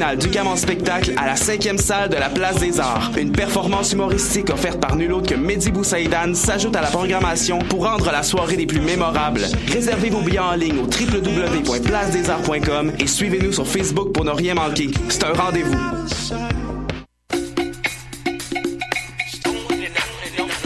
du 0.00 0.28
Gamin 0.28 0.56
Spectacle 0.56 1.12
à 1.18 1.26
la 1.26 1.36
cinquième 1.36 1.76
salle 1.76 2.08
de 2.08 2.16
la 2.16 2.30
Place 2.30 2.56
des 2.56 2.80
Arts. 2.80 3.10
Une 3.18 3.32
performance 3.32 3.92
humoristique 3.92 4.48
offerte 4.48 4.80
par 4.80 4.96
nul 4.96 5.12
autre 5.12 5.28
que 5.28 5.34
Mehdi 5.34 5.70
Boussaïdan 5.70 6.32
s'ajoute 6.34 6.74
à 6.74 6.80
la 6.80 6.88
programmation 6.88 7.58
pour 7.58 7.84
rendre 7.84 8.10
la 8.10 8.22
soirée 8.22 8.56
des 8.56 8.64
plus 8.64 8.80
mémorables. 8.80 9.42
Réservez 9.68 10.08
vos 10.08 10.22
billets 10.22 10.38
en 10.38 10.54
ligne 10.54 10.78
au 10.78 10.84
www.placedesarts.com 10.84 12.92
et 12.98 13.06
suivez-nous 13.06 13.52
sur 13.52 13.68
Facebook 13.68 14.14
pour 14.14 14.24
ne 14.24 14.30
rien 14.30 14.54
manquer. 14.54 14.88
C'est 15.10 15.24
un 15.24 15.34
rendez-vous. 15.34 15.76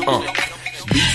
Uh. 0.06 0.33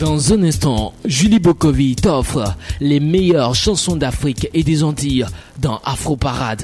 Dans 0.00 0.32
un 0.32 0.42
instant, 0.42 0.92
Julie 1.04 1.38
Bokovi 1.38 1.94
t'offre 1.94 2.56
les 2.80 2.98
meilleures 2.98 3.54
chansons 3.54 3.94
d'Afrique 3.94 4.48
et 4.54 4.64
des 4.64 4.82
Antilles 4.82 5.26
dans 5.60 5.80
Afro 5.84 6.16
Parade. 6.16 6.62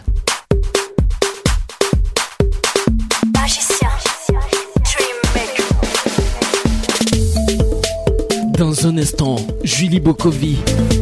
Dans 8.58 8.86
un 8.86 8.98
instant, 8.98 9.36
Julie 9.62 10.00
Bokovi 10.00 10.56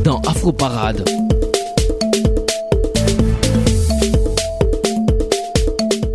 dans 0.05 0.21
Afro 0.21 0.53
Parade. 0.53 1.09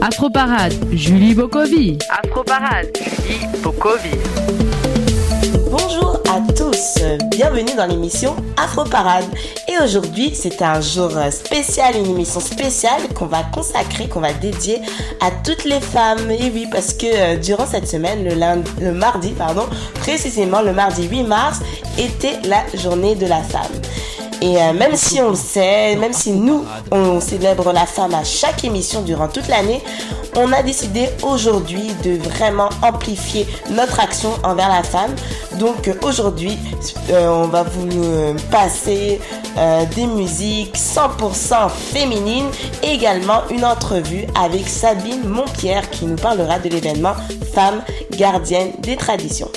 Afro 0.08 0.30
Parade, 0.30 0.76
Julie 0.92 1.34
Bokovi. 1.34 1.98
Afro 2.12 2.44
Parade, 2.44 2.96
Julie 2.96 3.48
Bokovi. 3.64 4.12
Bonjour 5.72 6.22
à 6.30 6.42
tous, 6.54 7.02
bienvenue 7.32 7.74
dans 7.76 7.88
l'émission 7.88 8.36
Afro 8.56 8.84
Parade. 8.84 9.26
Et 9.68 9.84
aujourd'hui, 9.84 10.32
c'est 10.36 10.62
un 10.62 10.80
jour 10.80 11.12
spécial, 11.32 11.96
une 11.98 12.06
émission 12.06 12.40
spéciale 12.40 13.02
qu'on 13.16 13.26
va 13.26 13.42
consacrer, 13.52 14.08
qu'on 14.08 14.20
va 14.20 14.32
dédier 14.34 14.80
à 15.22 15.32
toutes 15.44 15.64
les 15.64 15.82
femmes. 15.82 16.30
Et 16.30 16.52
oui, 16.54 16.68
parce 16.72 16.94
que 16.94 17.08
euh, 17.08 17.38
durant 17.38 17.66
cette 17.66 17.88
semaine, 17.88 18.24
le, 18.24 18.36
lundi, 18.36 18.70
le 18.80 18.94
mardi, 18.94 19.32
pardon, 19.32 19.66
précisément 19.96 20.62
le 20.62 20.74
mardi 20.74 21.08
8 21.08 21.24
mars, 21.24 21.62
était 21.98 22.38
la 22.48 22.64
journée 22.78 23.16
de 23.16 23.26
la 23.26 23.42
femme. 23.42 23.82
Et 24.42 24.58
euh, 24.58 24.74
même 24.74 24.96
si 24.96 25.22
on 25.22 25.30
le 25.30 25.36
sait, 25.36 25.96
même 25.96 26.14
si 26.14 26.32
nous, 26.32 26.66
on 26.92 27.20
célèbre 27.20 27.72
la 27.72 27.86
femme 27.86 28.14
à 28.14 28.24
chaque 28.24 28.64
émission 28.64 29.02
durant 29.02 29.28
toute 29.28 29.48
l'année, 29.48 29.82
on 30.36 30.52
a 30.52 30.62
décidé 30.62 31.10
aujourd'hui 31.24 31.92
de 32.04 32.18
vraiment 32.18 32.70
amplifier 32.82 33.48
notre 33.70 34.00
action 34.00 34.30
envers 34.44 34.70
la 34.70 34.84
femme. 34.84 35.16
Donc 35.60 35.88
euh, 35.88 35.94
aujourd'hui, 36.04 36.58
euh, 37.12 37.28
on 37.30 37.48
va 37.48 37.64
vous 37.64 38.36
passer 38.52 39.20
euh, 39.58 39.86
des 39.96 40.06
musiques 40.06 40.76
100% 40.76 41.70
féminines 41.70 42.50
également 42.84 43.42
une 43.50 43.64
entrevue 43.64 44.26
avec 44.40 44.68
Sabine 44.68 45.28
Montpierre 45.28 45.90
qui 45.90 46.06
nous 46.06 46.18
parlera 46.18 46.60
de 46.60 46.70
l'événement 46.70 47.14
Femmes 47.54 47.82
gardiennes 48.12 48.74
des 48.80 48.98
traditions. 48.98 49.50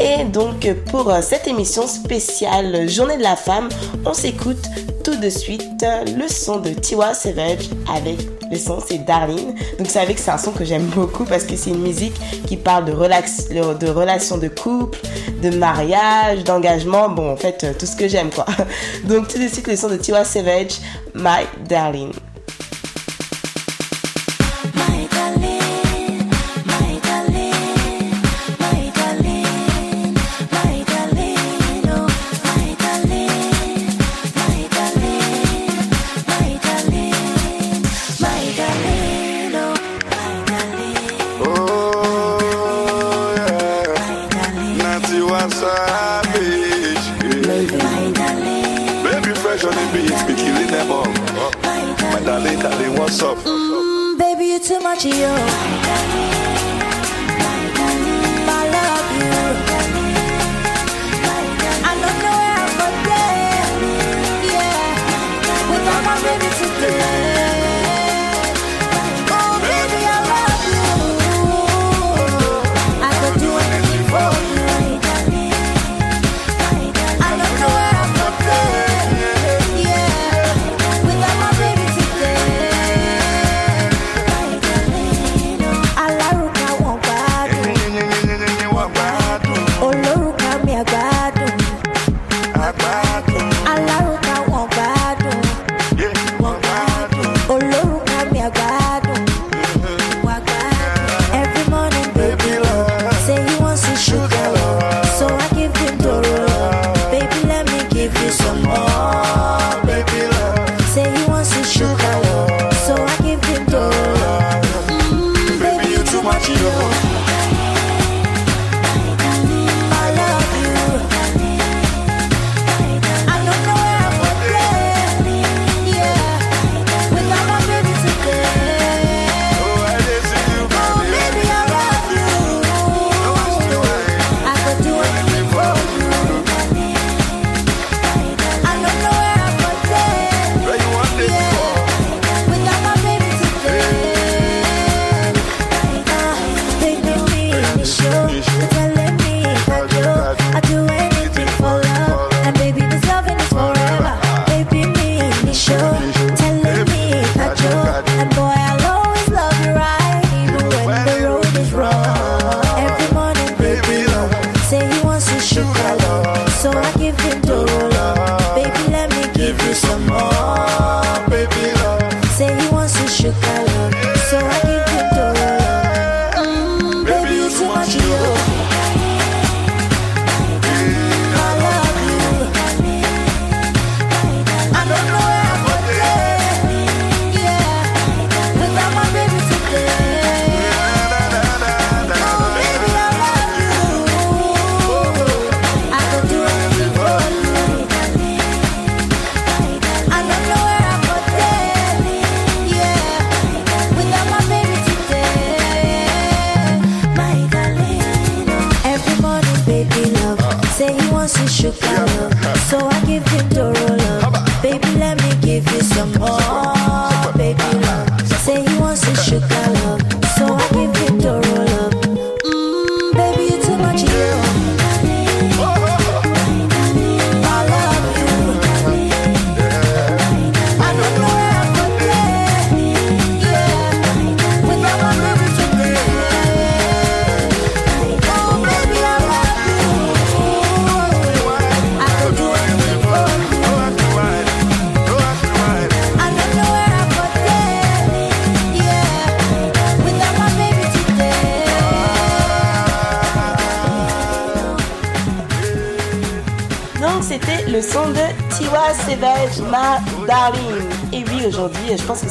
Et 0.00 0.24
donc 0.24 0.68
pour 0.90 1.10
euh, 1.10 1.20
cette 1.22 1.46
émission 1.48 1.86
spéciale 1.86 2.88
Journée 2.88 3.16
de 3.16 3.22
la 3.22 3.36
femme, 3.36 3.68
on 4.04 4.12
s'écoute 4.12 4.68
tout 5.02 5.16
de 5.16 5.30
suite 5.30 5.62
euh, 5.84 6.04
le 6.18 6.28
son 6.28 6.58
de 6.58 6.70
Tiwa 6.70 7.14
Savage 7.14 7.70
avec 7.94 8.18
le 8.50 8.58
son 8.58 8.80
c'est 8.86 8.98
Darling. 8.98 9.54
Donc 9.78 9.86
savez 9.86 10.14
que 10.14 10.20
c'est 10.20 10.30
un 10.30 10.38
son 10.38 10.52
que 10.52 10.64
j'aime 10.64 10.86
beaucoup 10.86 11.24
parce 11.24 11.44
que 11.44 11.56
c'est 11.56 11.70
une 11.70 11.82
musique 11.82 12.14
qui 12.46 12.56
parle 12.56 12.84
de, 12.84 12.92
relax, 12.92 13.48
de 13.48 13.88
relations 13.88 14.36
de 14.38 14.48
couple, 14.48 14.98
de 15.42 15.50
mariage, 15.56 16.44
d'engagement, 16.44 17.08
bon 17.08 17.32
en 17.32 17.36
fait 17.36 17.76
tout 17.78 17.86
ce 17.86 17.96
que 17.96 18.08
j'aime 18.08 18.30
quoi. 18.30 18.46
Donc 19.04 19.28
tout 19.36 19.42
de 19.42 19.48
suite 19.48 19.66
le 19.66 19.76
son 19.76 19.90
de 19.90 19.98
Tiwa 19.98 20.24
Savage, 20.24 20.80
My 21.14 21.44
Darling. 21.68 22.10
The 49.96 50.08
beats, 50.08 50.22
be 50.24 50.34
killing 50.34 50.66
them 50.68 50.90
all. 50.90 51.06
My 52.12 52.20
darling, 52.24 52.58
darling, 52.58 52.98
what's 52.98 53.22
up? 53.22 53.38
Mm, 53.38 54.18
baby, 54.18 54.46
you're 54.46 54.60
too 54.60 54.80
much, 54.80 55.04
yo. 55.04 56.55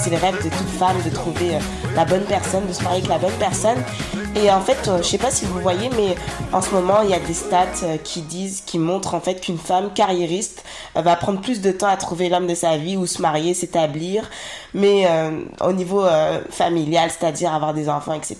C'est 0.05 0.11
le 0.11 0.17
rêve 0.17 0.37
de 0.37 0.49
toute 0.49 0.69
femme 0.77 0.97
de 1.03 1.09
trouver 1.09 1.55
euh, 1.55 1.59
la 1.95 2.05
bonne 2.05 2.25
personne, 2.25 2.67
de 2.67 2.73
se 2.73 2.83
marier 2.83 2.99
avec 2.99 3.09
la 3.09 3.17
bonne 3.17 3.37
personne. 3.39 3.77
Et 4.35 4.51
en 4.51 4.61
fait, 4.61 4.87
euh, 4.87 4.99
je 4.99 5.07
sais 5.07 5.17
pas 5.17 5.31
si 5.31 5.45
vous 5.45 5.59
voyez, 5.61 5.89
mais 5.97 6.15
en 6.53 6.61
ce 6.61 6.69
moment, 6.75 7.01
il 7.01 7.09
y 7.09 7.15
a 7.15 7.19
des 7.19 7.33
stats 7.33 7.65
euh, 7.81 7.97
qui 7.97 8.21
disent, 8.21 8.61
qui 8.67 8.77
montrent 8.77 9.15
en 9.15 9.19
fait 9.19 9.41
qu'une 9.41 9.57
femme 9.57 9.91
carriériste 9.95 10.54
va 11.01 11.15
prendre 11.15 11.41
plus 11.41 11.61
de 11.61 11.71
temps 11.71 11.87
à 11.87 11.97
trouver 11.97 12.29
l'homme 12.29 12.47
de 12.47 12.55
sa 12.55 12.77
vie 12.77 12.97
ou 12.97 13.05
se 13.05 13.21
marier, 13.21 13.53
s'établir, 13.53 14.29
mais 14.73 15.05
euh, 15.07 15.41
au 15.61 15.71
niveau 15.71 16.03
euh, 16.03 16.41
familial, 16.49 17.09
c'est-à-dire 17.11 17.53
avoir 17.53 17.73
des 17.73 17.89
enfants, 17.89 18.13
etc. 18.13 18.37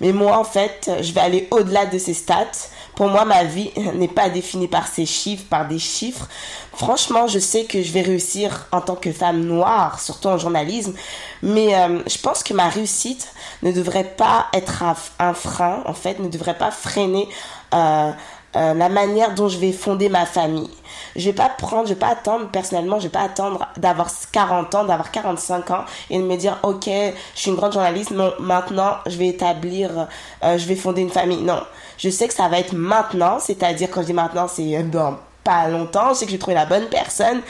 Mais 0.00 0.12
moi, 0.12 0.38
en 0.38 0.44
fait, 0.44 0.90
je 1.00 1.12
vais 1.12 1.20
aller 1.20 1.48
au-delà 1.50 1.86
de 1.86 1.98
ces 1.98 2.14
stats. 2.14 2.68
Pour 2.94 3.08
moi, 3.08 3.24
ma 3.24 3.44
vie 3.44 3.70
n'est 3.94 4.08
pas 4.08 4.28
définie 4.28 4.68
par 4.68 4.86
ces 4.86 5.06
chiffres, 5.06 5.44
par 5.48 5.66
des 5.66 5.78
chiffres. 5.78 6.28
Franchement, 6.72 7.28
je 7.28 7.38
sais 7.38 7.64
que 7.64 7.82
je 7.82 7.92
vais 7.92 8.02
réussir 8.02 8.66
en 8.72 8.80
tant 8.80 8.96
que 8.96 9.12
femme 9.12 9.44
noire, 9.44 10.00
surtout 10.00 10.28
en 10.28 10.38
journalisme, 10.38 10.94
mais 11.42 11.74
euh, 11.76 12.00
je 12.06 12.18
pense 12.18 12.42
que 12.42 12.52
ma 12.52 12.68
réussite 12.68 13.28
ne 13.62 13.70
devrait 13.70 14.14
pas 14.16 14.46
être 14.52 14.82
un, 15.18 15.34
frein, 15.34 15.82
en 15.86 15.94
fait, 15.94 16.18
ne 16.18 16.28
devrait 16.28 16.58
pas 16.58 16.70
freiner 16.70 17.28
euh, 17.74 18.10
euh, 18.56 18.74
la 18.74 18.88
manière 18.88 19.34
dont 19.34 19.48
je 19.48 19.58
vais 19.58 19.72
fonder 19.72 20.08
ma 20.08 20.26
famille. 20.26 20.70
Je 21.16 21.26
vais 21.26 21.32
pas 21.32 21.48
prendre, 21.48 21.88
je 21.88 21.94
vais 21.94 21.98
pas 21.98 22.08
attendre, 22.08 22.48
personnellement, 22.48 22.98
je 22.98 23.04
vais 23.04 23.10
pas 23.10 23.22
attendre 23.22 23.66
d'avoir 23.76 24.10
40 24.32 24.74
ans, 24.74 24.84
d'avoir 24.84 25.10
45 25.10 25.70
ans 25.70 25.84
et 26.10 26.18
de 26.18 26.22
me 26.22 26.36
dire, 26.36 26.58
ok, 26.62 26.86
je 26.86 27.40
suis 27.40 27.50
une 27.50 27.56
grande 27.56 27.72
journaliste, 27.72 28.10
non, 28.10 28.32
maintenant, 28.40 28.96
je 29.06 29.16
vais 29.16 29.28
établir, 29.28 30.08
euh, 30.42 30.58
je 30.58 30.66
vais 30.66 30.76
fonder 30.76 31.02
une 31.02 31.10
famille. 31.10 31.42
Non. 31.42 31.62
Je 31.98 32.10
sais 32.10 32.26
que 32.26 32.34
ça 32.34 32.48
va 32.48 32.58
être 32.58 32.72
maintenant, 32.72 33.38
c'est-à-dire 33.38 33.90
quand 33.90 34.02
je 34.02 34.06
dis 34.06 34.12
maintenant, 34.12 34.48
c'est 34.48 34.76
euh, 34.76 34.82
dans 34.82 35.18
pas 35.44 35.68
longtemps, 35.68 36.08
je 36.10 36.14
sais 36.14 36.24
que 36.24 36.30
je 36.30 36.36
vais 36.36 36.40
trouver 36.40 36.56
la 36.56 36.66
bonne 36.66 36.86
personne 36.86 37.40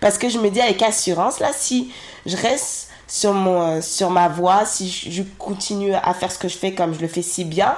parce 0.00 0.16
que 0.16 0.28
je 0.28 0.38
me 0.38 0.48
dis 0.50 0.60
avec 0.60 0.82
assurance, 0.82 1.40
là, 1.40 1.50
si 1.52 1.92
je 2.24 2.36
reste 2.36 2.90
sur 3.10 3.32
mon 3.32 3.62
euh, 3.62 3.80
sur 3.80 4.08
ma 4.10 4.28
voie 4.28 4.64
si 4.64 4.88
je 4.88 5.22
continue 5.36 5.92
à 5.94 6.14
faire 6.14 6.30
ce 6.30 6.38
que 6.38 6.46
je 6.46 6.56
fais 6.56 6.74
comme 6.74 6.94
je 6.94 7.00
le 7.00 7.08
fais 7.08 7.22
si 7.22 7.44
bien 7.44 7.74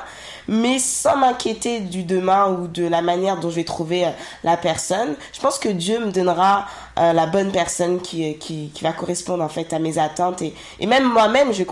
mais 0.48 0.78
sans 0.78 1.16
m'inquiéter 1.16 1.80
du 1.80 2.02
demain 2.02 2.48
ou 2.48 2.66
de 2.66 2.86
la 2.86 3.02
manière 3.02 3.38
dont 3.38 3.50
je 3.50 3.56
vais 3.56 3.64
trouver 3.64 4.06
euh, 4.06 4.10
la 4.44 4.56
personne 4.56 5.14
je 5.32 5.40
pense 5.40 5.58
que 5.58 5.68
Dieu 5.68 5.98
me 5.98 6.10
donnera 6.10 6.66
euh, 6.98 7.12
la 7.12 7.26
bonne 7.26 7.52
personne 7.52 8.00
qui, 8.00 8.36
qui, 8.38 8.70
qui 8.74 8.84
va 8.84 8.92
correspondre 8.92 9.42
en 9.42 9.48
fait 9.48 9.72
à 9.72 9.78
mes 9.78 9.98
attentes 9.98 10.42
et, 10.42 10.54
et 10.80 10.86
même 10.86 11.04
moi-même 11.04 11.52
je 11.52 11.58
vais 11.58 11.66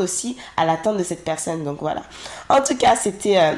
aussi 0.00 0.36
à 0.56 0.64
l'attente 0.64 0.96
de 0.96 1.02
cette 1.02 1.24
personne. 1.24 1.64
Donc 1.64 1.78
voilà. 1.80 2.02
En 2.48 2.62
tout 2.62 2.76
cas 2.76 2.96
c'était 2.96 3.38
euh, 3.38 3.52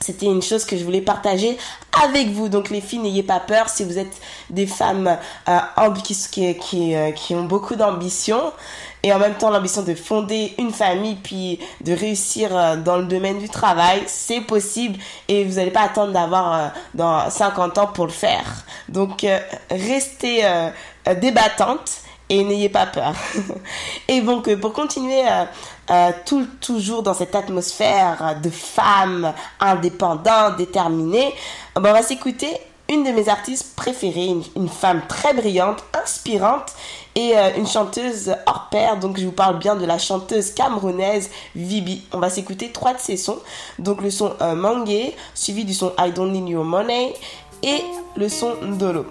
c'était 0.00 0.26
une 0.26 0.42
chose 0.42 0.64
que 0.64 0.76
je 0.76 0.84
voulais 0.84 1.00
partager 1.00 1.56
avec 2.04 2.30
vous. 2.30 2.48
Donc 2.48 2.70
les 2.70 2.80
filles, 2.80 2.98
n'ayez 2.98 3.22
pas 3.22 3.38
peur. 3.38 3.68
Si 3.68 3.84
vous 3.84 3.98
êtes 3.98 4.20
des 4.50 4.66
femmes 4.66 5.16
euh, 5.48 5.90
qui, 6.02 6.56
qui, 6.56 6.94
euh, 6.94 7.12
qui 7.12 7.34
ont 7.34 7.44
beaucoup 7.44 7.76
d'ambition 7.76 8.52
et 9.02 9.12
en 9.12 9.18
même 9.18 9.34
temps 9.34 9.50
l'ambition 9.50 9.82
de 9.82 9.94
fonder 9.94 10.54
une 10.58 10.72
famille 10.72 11.16
puis 11.16 11.58
de 11.80 11.92
réussir 11.92 12.56
euh, 12.56 12.76
dans 12.76 12.96
le 12.96 13.04
domaine 13.04 13.38
du 13.38 13.48
travail, 13.48 14.02
c'est 14.06 14.40
possible 14.40 14.98
et 15.28 15.44
vous 15.44 15.54
n'allez 15.54 15.70
pas 15.70 15.82
attendre 15.82 16.12
d'avoir 16.12 16.54
euh, 16.54 16.68
dans 16.94 17.28
50 17.28 17.78
ans 17.78 17.86
pour 17.88 18.06
le 18.06 18.12
faire. 18.12 18.64
Donc 18.88 19.24
euh, 19.24 19.38
restez 19.70 20.44
débattante 21.20 21.90
et 22.28 22.44
n'ayez 22.44 22.68
pas 22.68 22.86
peur. 22.86 23.14
et 24.08 24.20
donc 24.20 24.54
pour 24.56 24.72
continuer 24.72 25.22
tout, 26.24 26.46
toujours 26.60 27.02
dans 27.02 27.14
cette 27.14 27.34
atmosphère 27.34 28.36
de 28.42 28.50
déterminées, 30.56 31.34
euh, 31.76 31.80
ben, 31.80 31.90
on 31.90 31.92
va 31.92 32.02
s'écouter 32.02 32.50
une 32.88 33.04
de 33.04 33.10
mes 33.10 33.28
artistes 33.28 33.74
préférées, 33.76 34.34
une 34.56 34.68
femme 34.68 35.02
très 35.08 35.34
brillante, 35.34 35.84
inspirante 36.02 36.72
et 37.14 37.36
euh, 37.36 37.50
une 37.56 37.66
chanteuse 37.66 38.34
hors 38.46 38.68
pair. 38.70 38.98
Donc 38.98 39.18
je 39.18 39.24
vous 39.26 39.32
parle 39.32 39.58
bien 39.58 39.76
de 39.76 39.84
la 39.84 39.98
chanteuse 39.98 40.52
camerounaise 40.52 41.30
Vibi. 41.54 42.02
On 42.12 42.18
va 42.18 42.30
s'écouter 42.30 42.70
trois 42.70 42.94
de 42.94 43.00
ses 43.00 43.16
sons. 43.16 43.38
Donc 43.78 44.00
le 44.00 44.10
son 44.10 44.32
euh, 44.40 45.10
suivi 45.34 45.64
du 45.64 45.74
son 45.74 45.92
I 45.98 46.12
Don't 46.12 46.30
Need 46.30 46.48
Your 46.48 46.64
Money 46.64 47.14
et 47.62 47.82
le 48.16 48.28
son 48.28 48.54
Ndolo. 48.62 49.06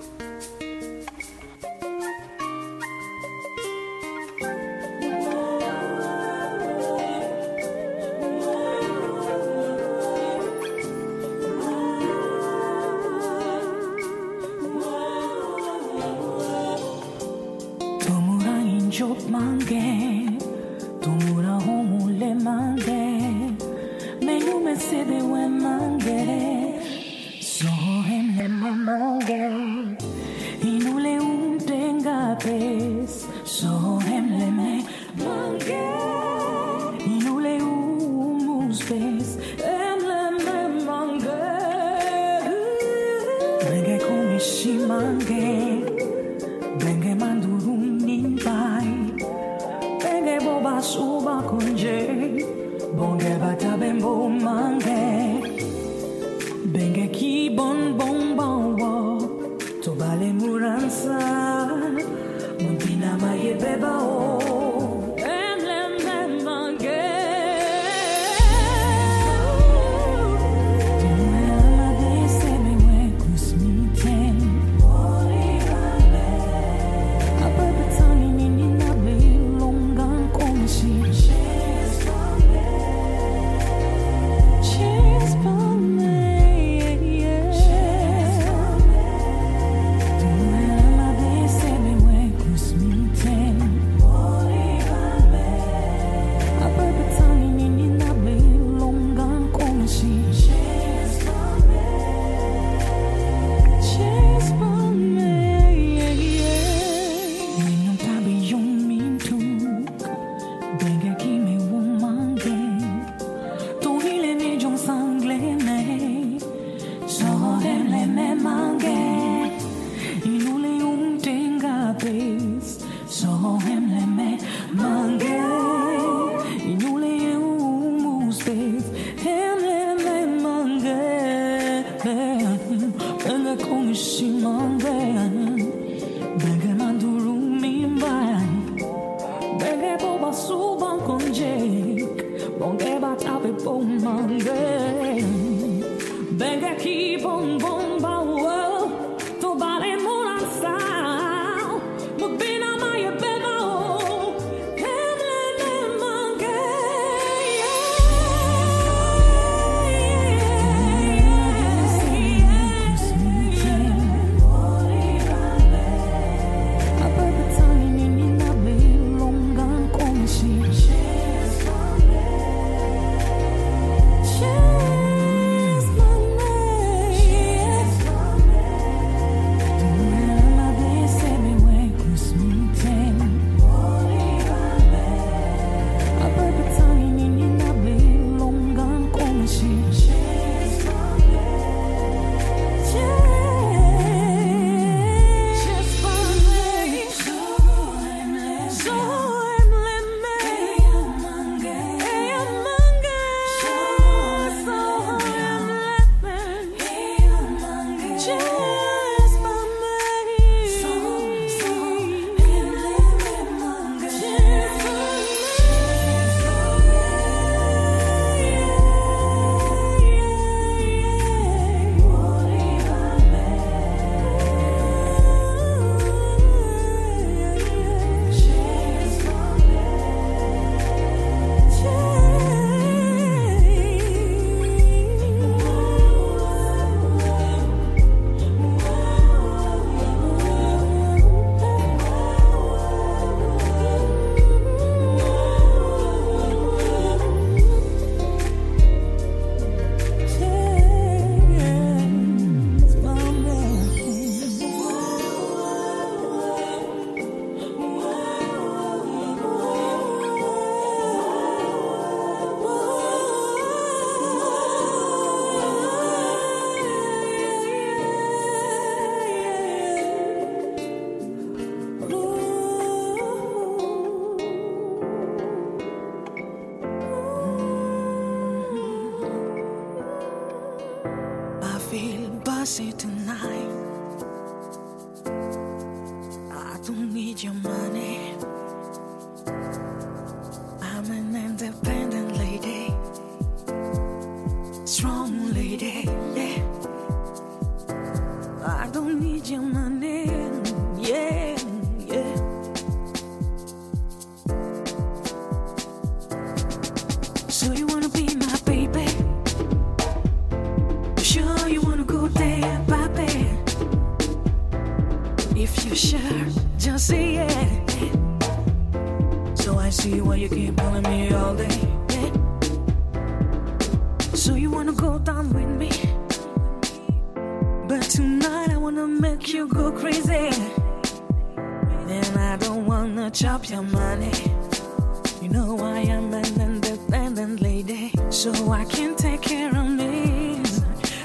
So 338.42 338.72
I 338.72 338.86
can 338.86 339.16
take 339.16 339.44
care 339.44 339.70
of 339.70 339.88
me. 339.88 340.60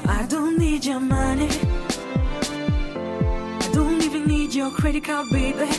I 0.06 0.26
don't 0.28 0.58
need 0.58 0.84
your 0.84 1.00
money. 1.00 1.48
I 3.64 3.68
don't 3.72 4.02
even 4.02 4.26
need 4.26 4.54
your 4.54 4.70
credit 4.70 5.04
card, 5.04 5.26
baby. 5.32 5.70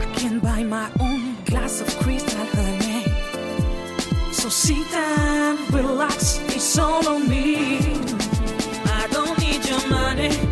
I 0.00 0.06
can 0.14 0.38
buy 0.38 0.62
my 0.64 0.90
own 0.98 1.36
glass 1.44 1.82
of 1.82 1.88
crystal, 1.98 2.46
honey. 2.56 3.04
So 4.32 4.48
sit 4.48 4.90
down, 4.90 5.58
relax, 5.70 6.40
it's 6.48 6.78
all 6.78 7.06
on 7.06 7.28
me. 7.28 7.56
I 9.00 9.06
don't 9.10 9.38
need 9.40 9.62
your 9.68 9.86
money. 9.90 10.51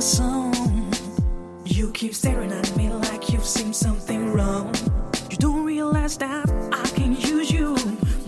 Song. 0.00 0.54
You 1.64 1.90
keep 1.92 2.14
staring 2.14 2.52
at 2.52 2.74
me 2.74 2.88
like 2.88 3.30
you've 3.30 3.44
seen 3.44 3.74
something 3.74 4.32
wrong. 4.32 4.74
You 5.30 5.36
don't 5.36 5.64
realize 5.64 6.16
that 6.18 6.48
I 6.72 6.88
can 6.96 7.14
use 7.14 7.50
you. 7.50 7.76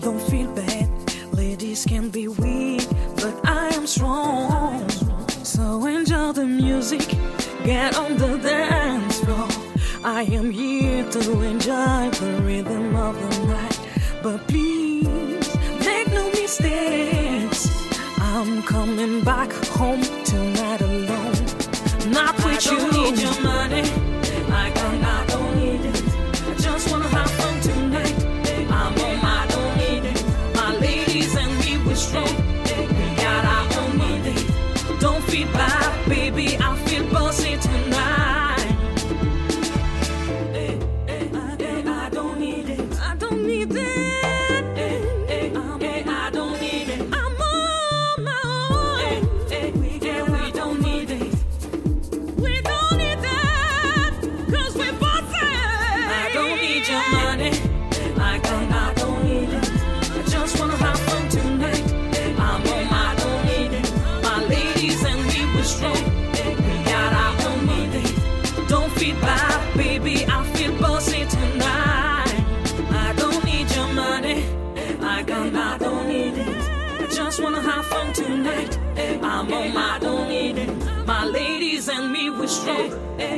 Don't 0.01 0.21
feel 0.21 0.51
bad. 0.53 0.87
Ladies 1.33 1.83
can 1.85 2.09
be 2.09 2.27
weak, 2.27 2.87
but 3.15 3.33
I 3.43 3.69
am 3.73 3.87
strong. 3.87 4.87
So 5.43 5.85
enjoy 5.87 6.33
the 6.33 6.45
music, 6.45 7.07
get 7.63 7.97
on 7.97 8.17
the 8.17 8.37
dance 8.37 9.19
floor. 9.21 9.47
I 10.03 10.23
am 10.23 10.51
here 10.51 11.09
to 11.09 11.41
enjoy 11.41 12.09
the 12.11 12.41
rhythm 12.45 12.95
of 12.95 13.15
the 13.15 13.47
night. 13.47 13.79
But 14.21 14.47
please, 14.47 15.55
make 15.79 16.07
no 16.13 16.29
mistakes. 16.29 17.67
I'm 18.19 18.61
coming 18.63 19.23
back 19.23 19.51
home 19.77 20.22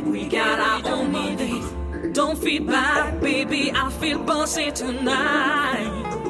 we 0.06 0.28
got 0.28 0.60
our 0.60 0.94
own 0.94 1.12
money. 1.12 1.62
Don't 2.14 2.38
feed 2.38 2.68
bad, 2.68 3.20
baby, 3.22 3.72
I 3.74 3.90
feel 3.92 4.20
bossy 4.20 4.72
tonight. 4.72 6.25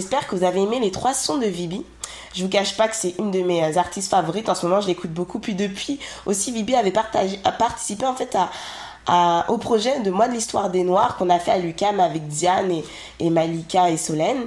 J'espère 0.00 0.26
que 0.26 0.34
vous 0.34 0.44
avez 0.44 0.62
aimé 0.62 0.80
les 0.80 0.90
trois 0.90 1.12
sons 1.12 1.36
de 1.36 1.44
Vibi. 1.44 1.84
Je 2.34 2.42
vous 2.42 2.48
cache 2.48 2.74
pas 2.74 2.88
que 2.88 2.96
c'est 2.96 3.16
une 3.18 3.30
de 3.30 3.42
mes 3.42 3.62
euh, 3.62 3.78
artistes 3.78 4.10
favorites 4.10 4.48
en 4.48 4.54
ce 4.54 4.66
moment, 4.66 4.80
je 4.80 4.86
l'écoute 4.86 5.12
beaucoup. 5.12 5.38
Puis 5.40 5.54
depuis 5.54 6.00
aussi, 6.24 6.52
Vibi 6.52 6.74
avait 6.74 6.92
participé 6.92 8.06
en 8.06 8.14
fait 8.14 8.36
au 9.48 9.58
projet 9.58 10.00
de 10.00 10.10
Moi 10.10 10.26
de 10.28 10.32
l'histoire 10.32 10.70
des 10.70 10.84
Noirs 10.84 11.18
qu'on 11.18 11.28
a 11.28 11.38
fait 11.38 11.50
à 11.50 11.58
l'UCAM 11.58 12.00
avec 12.00 12.26
Diane 12.28 12.72
et, 13.18 13.30
Malika 13.30 13.90
et 13.90 13.98
Solène. 13.98 14.46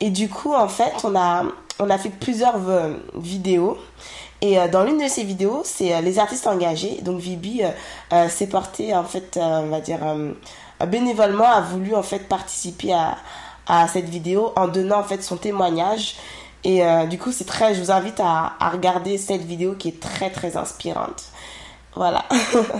Et 0.00 0.10
du 0.10 0.28
coup, 0.28 0.52
en 0.52 0.68
fait, 0.68 0.92
on 1.04 1.14
a, 1.14 1.98
fait 1.98 2.10
plusieurs 2.10 2.68
euh, 2.68 2.94
vidéos. 3.14 3.78
Et 4.42 4.58
euh, 4.58 4.68
dans 4.68 4.84
l'une 4.84 4.98
de 4.98 5.08
ces 5.08 5.24
vidéos, 5.24 5.62
c'est 5.64 6.02
les 6.02 6.18
artistes 6.18 6.46
engagés. 6.46 6.98
Donc 7.00 7.18
Vibi 7.18 7.62
s'est 8.28 8.48
porté, 8.48 8.94
en 8.94 9.04
fait, 9.04 9.38
on 9.40 9.68
va 9.68 9.80
dire, 9.80 10.00
bénévolement, 10.86 11.46
a 11.48 11.62
voulu 11.62 11.94
en 11.94 12.02
fait 12.02 12.28
participer 12.28 12.92
à, 12.92 13.16
à 13.66 13.88
cette 13.88 14.08
vidéo 14.08 14.52
en 14.56 14.68
donnant 14.68 15.00
en 15.00 15.04
fait 15.04 15.22
son 15.22 15.36
témoignage. 15.36 16.16
Et 16.64 16.84
euh, 16.84 17.06
du 17.06 17.18
coup, 17.18 17.32
c'est 17.32 17.44
très, 17.44 17.74
je 17.74 17.80
vous 17.80 17.90
invite 17.90 18.20
à, 18.20 18.52
à 18.60 18.70
regarder 18.70 19.18
cette 19.18 19.42
vidéo 19.42 19.74
qui 19.74 19.88
est 19.88 20.00
très 20.00 20.30
très 20.30 20.56
inspirante. 20.56 21.24
Voilà. 21.94 22.24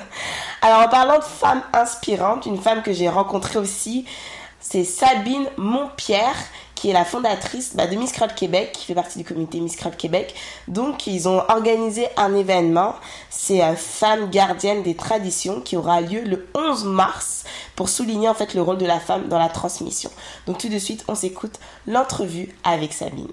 Alors 0.63 0.83
en 0.83 0.89
parlant 0.89 1.19
de 1.19 1.25
femmes 1.25 1.63
inspirantes, 1.73 2.47
une 2.47 2.61
femme 2.61 2.83
que 2.83 2.93
j'ai 2.93 3.09
rencontrée 3.09 3.59
aussi, 3.59 4.07
c'est 4.61 4.85
Sabine 4.85 5.47
Montpierre, 5.57 6.37
qui 6.83 6.91
est 6.91 6.93
la 6.93 7.05
fondatrice 7.05 7.77
bah, 7.77 7.87
de 7.87 7.95
Miss 7.95 8.11
Crowd 8.11 8.35
Québec, 8.35 8.73
qui 8.73 8.87
fait 8.87 8.95
partie 8.97 9.17
du 9.17 9.25
comité 9.25 9.61
Miss 9.61 9.77
Crowd 9.77 9.97
Québec. 9.97 10.35
Donc 10.67 11.07
ils 11.07 11.29
ont 11.29 11.41
organisé 11.49 12.09
un 12.17 12.35
événement, 12.35 12.97
c'est 13.31 13.63
euh, 13.63 13.77
Femmes 13.77 14.31
gardiennes 14.31 14.83
des 14.83 14.97
traditions, 14.97 15.61
qui 15.61 15.77
aura 15.77 16.01
lieu 16.01 16.23
le 16.23 16.49
11 16.57 16.87
mars 16.87 17.45
pour 17.77 17.89
souligner 17.89 18.29
en 18.29 18.35
fait 18.35 18.55
le 18.55 18.63
rôle 18.63 18.79
de 18.79 18.85
la 18.85 18.99
femme 18.99 19.29
dans 19.29 19.39
la 19.39 19.49
transmission. 19.49 20.11
Donc 20.49 20.59
tout 20.59 20.69
de 20.69 20.79
suite, 20.79 21.05
on 21.07 21.15
s'écoute 21.15 21.61
l'entrevue 21.87 22.53
avec 22.65 22.93
Sabine. 22.93 23.29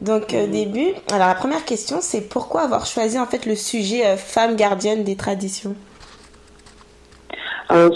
Donc 0.00 0.32
au 0.32 0.46
début, 0.46 0.94
alors 1.12 1.28
la 1.28 1.34
première 1.34 1.66
question 1.66 1.98
c'est 2.00 2.22
pourquoi 2.22 2.62
avoir 2.62 2.86
choisi 2.86 3.18
en 3.18 3.26
fait 3.26 3.44
le 3.44 3.54
sujet 3.54 4.06
euh, 4.06 4.16
femme 4.16 4.56
gardienne 4.56 5.04
des 5.04 5.16
traditions? 5.16 5.76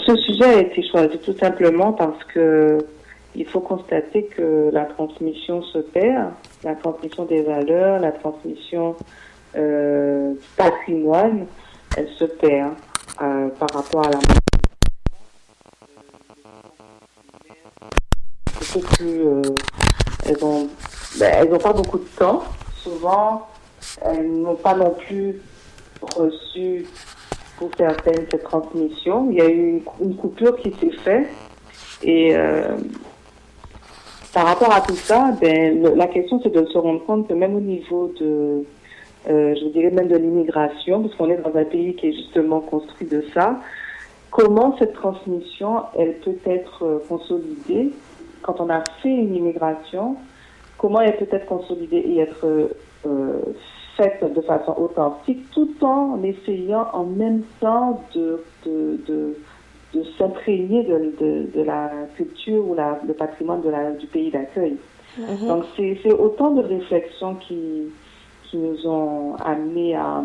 Ce 0.05 0.15
sujet 0.17 0.45
a 0.45 0.61
été 0.61 0.83
choisi 0.83 1.17
tout 1.19 1.35
simplement 1.37 1.93
parce 1.93 2.23
que 2.25 2.77
il 3.35 3.45
faut 3.45 3.61
constater 3.61 4.25
que 4.25 4.69
la 4.73 4.85
transmission 4.85 5.63
se 5.63 5.77
perd, 5.79 6.31
la 6.63 6.75
transmission 6.75 7.25
des 7.25 7.41
valeurs, 7.41 7.99
la 7.99 8.11
transmission 8.11 8.95
euh, 9.55 10.33
du 10.33 10.47
patrimoine, 10.57 11.45
elle 11.95 12.09
se 12.09 12.25
perd 12.25 12.73
euh, 13.21 13.49
par 13.57 13.69
rapport 13.73 14.05
à 14.05 14.11
la 14.11 14.19
plus, 18.95 19.27
euh, 19.27 19.41
elles 20.25 20.43
ont, 20.43 20.67
ben, 21.19 21.33
elles 21.37 21.49
n'ont 21.49 21.57
pas 21.57 21.73
beaucoup 21.73 21.97
de 21.97 22.07
temps. 22.17 22.43
Souvent, 22.77 23.47
elles 24.01 24.31
n'ont 24.31 24.55
pas 24.55 24.73
non 24.75 24.91
plus 24.91 25.41
reçu 26.15 26.85
pour 27.61 27.69
certaines 27.77 28.25
cette 28.31 28.43
transmission. 28.43 29.29
Il 29.29 29.37
y 29.37 29.41
a 29.41 29.47
eu 29.47 29.83
une, 30.01 30.15
coupure 30.15 30.55
qui 30.57 30.73
s'est 30.79 30.97
faite 31.03 31.27
et 32.01 32.35
euh, 32.35 32.75
par 34.33 34.47
rapport 34.47 34.73
à 34.73 34.81
tout 34.81 34.95
ça, 34.95 35.31
ben, 35.39 35.83
la 35.95 36.07
question 36.07 36.39
c'est 36.41 36.51
de 36.51 36.65
se 36.65 36.77
rendre 36.77 37.05
compte 37.05 37.27
que 37.27 37.33
même 37.35 37.55
au 37.55 37.59
niveau 37.59 38.11
de, 38.19 38.65
euh, 39.29 39.55
je 39.55 39.67
dirais 39.67 39.91
même 39.91 40.07
de 40.07 40.17
l'immigration, 40.17 41.03
parce 41.03 41.13
qu'on 41.15 41.29
est 41.29 41.37
dans 41.37 41.55
un 41.55 41.65
pays 41.65 41.93
qui 41.95 42.07
est 42.07 42.13
justement 42.13 42.61
construit 42.61 43.07
de 43.07 43.23
ça, 43.31 43.59
comment 44.31 44.75
cette 44.79 44.93
transmission, 44.93 45.83
elle 45.99 46.15
peut 46.15 46.39
être 46.45 46.83
euh, 46.83 46.99
consolidée 47.07 47.91
quand 48.41 48.59
on 48.59 48.69
a 48.71 48.83
fait 49.03 49.09
une 49.09 49.35
immigration, 49.35 50.15
comment 50.79 51.01
elle 51.01 51.15
peut 51.17 51.27
être 51.29 51.45
consolidée 51.45 51.97
et 51.97 52.21
être 52.21 52.47
euh, 53.05 53.39
faite 53.97 54.23
de 54.33 54.41
façon 54.41 54.73
authentique, 54.77 55.49
tout 55.51 55.71
en 55.81 56.21
essayant 56.23 56.87
en 56.93 57.03
même 57.03 57.43
temps 57.59 58.01
de, 58.15 58.43
de, 58.65 58.99
de, 59.07 59.35
de 59.93 60.03
s'imprégner 60.17 60.83
de, 60.83 61.13
de, 61.19 61.57
de 61.57 61.61
la 61.63 61.91
culture 62.15 62.67
ou 62.67 62.73
la, 62.73 62.99
le 63.05 63.13
patrimoine 63.13 63.61
de 63.61 63.69
la, 63.69 63.91
du 63.91 64.07
pays 64.07 64.31
d'accueil. 64.31 64.77
Mhm. 65.17 65.47
Donc 65.47 65.63
c'est 65.75 66.11
autant 66.13 66.51
de 66.51 66.61
réflexions 66.61 67.35
qui, 67.35 67.91
qui 68.45 68.57
nous 68.57 68.87
ont 68.87 69.35
amenés 69.43 69.95
à, 69.95 70.23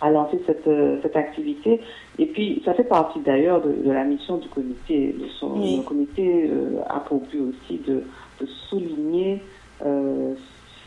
à 0.00 0.10
lancer 0.10 0.40
cette, 0.46 0.68
cette 1.02 1.16
activité. 1.16 1.80
Et 2.18 2.26
puis, 2.26 2.62
ça 2.64 2.74
fait 2.74 2.84
partie 2.84 3.20
d'ailleurs 3.20 3.62
de, 3.62 3.72
de 3.72 3.90
la 3.90 4.04
mission 4.04 4.36
du 4.36 4.48
comité. 4.48 5.14
De 5.18 5.26
son, 5.38 5.52
Oui. 5.58 5.78
Le 5.78 5.82
comité 5.82 6.50
euh, 6.50 6.80
a 6.88 7.00
pour 7.00 7.20
but 7.20 7.40
aussi 7.40 7.78
de, 7.86 8.02
de 8.40 8.46
souligner 8.68 9.42
euh, 9.84 10.34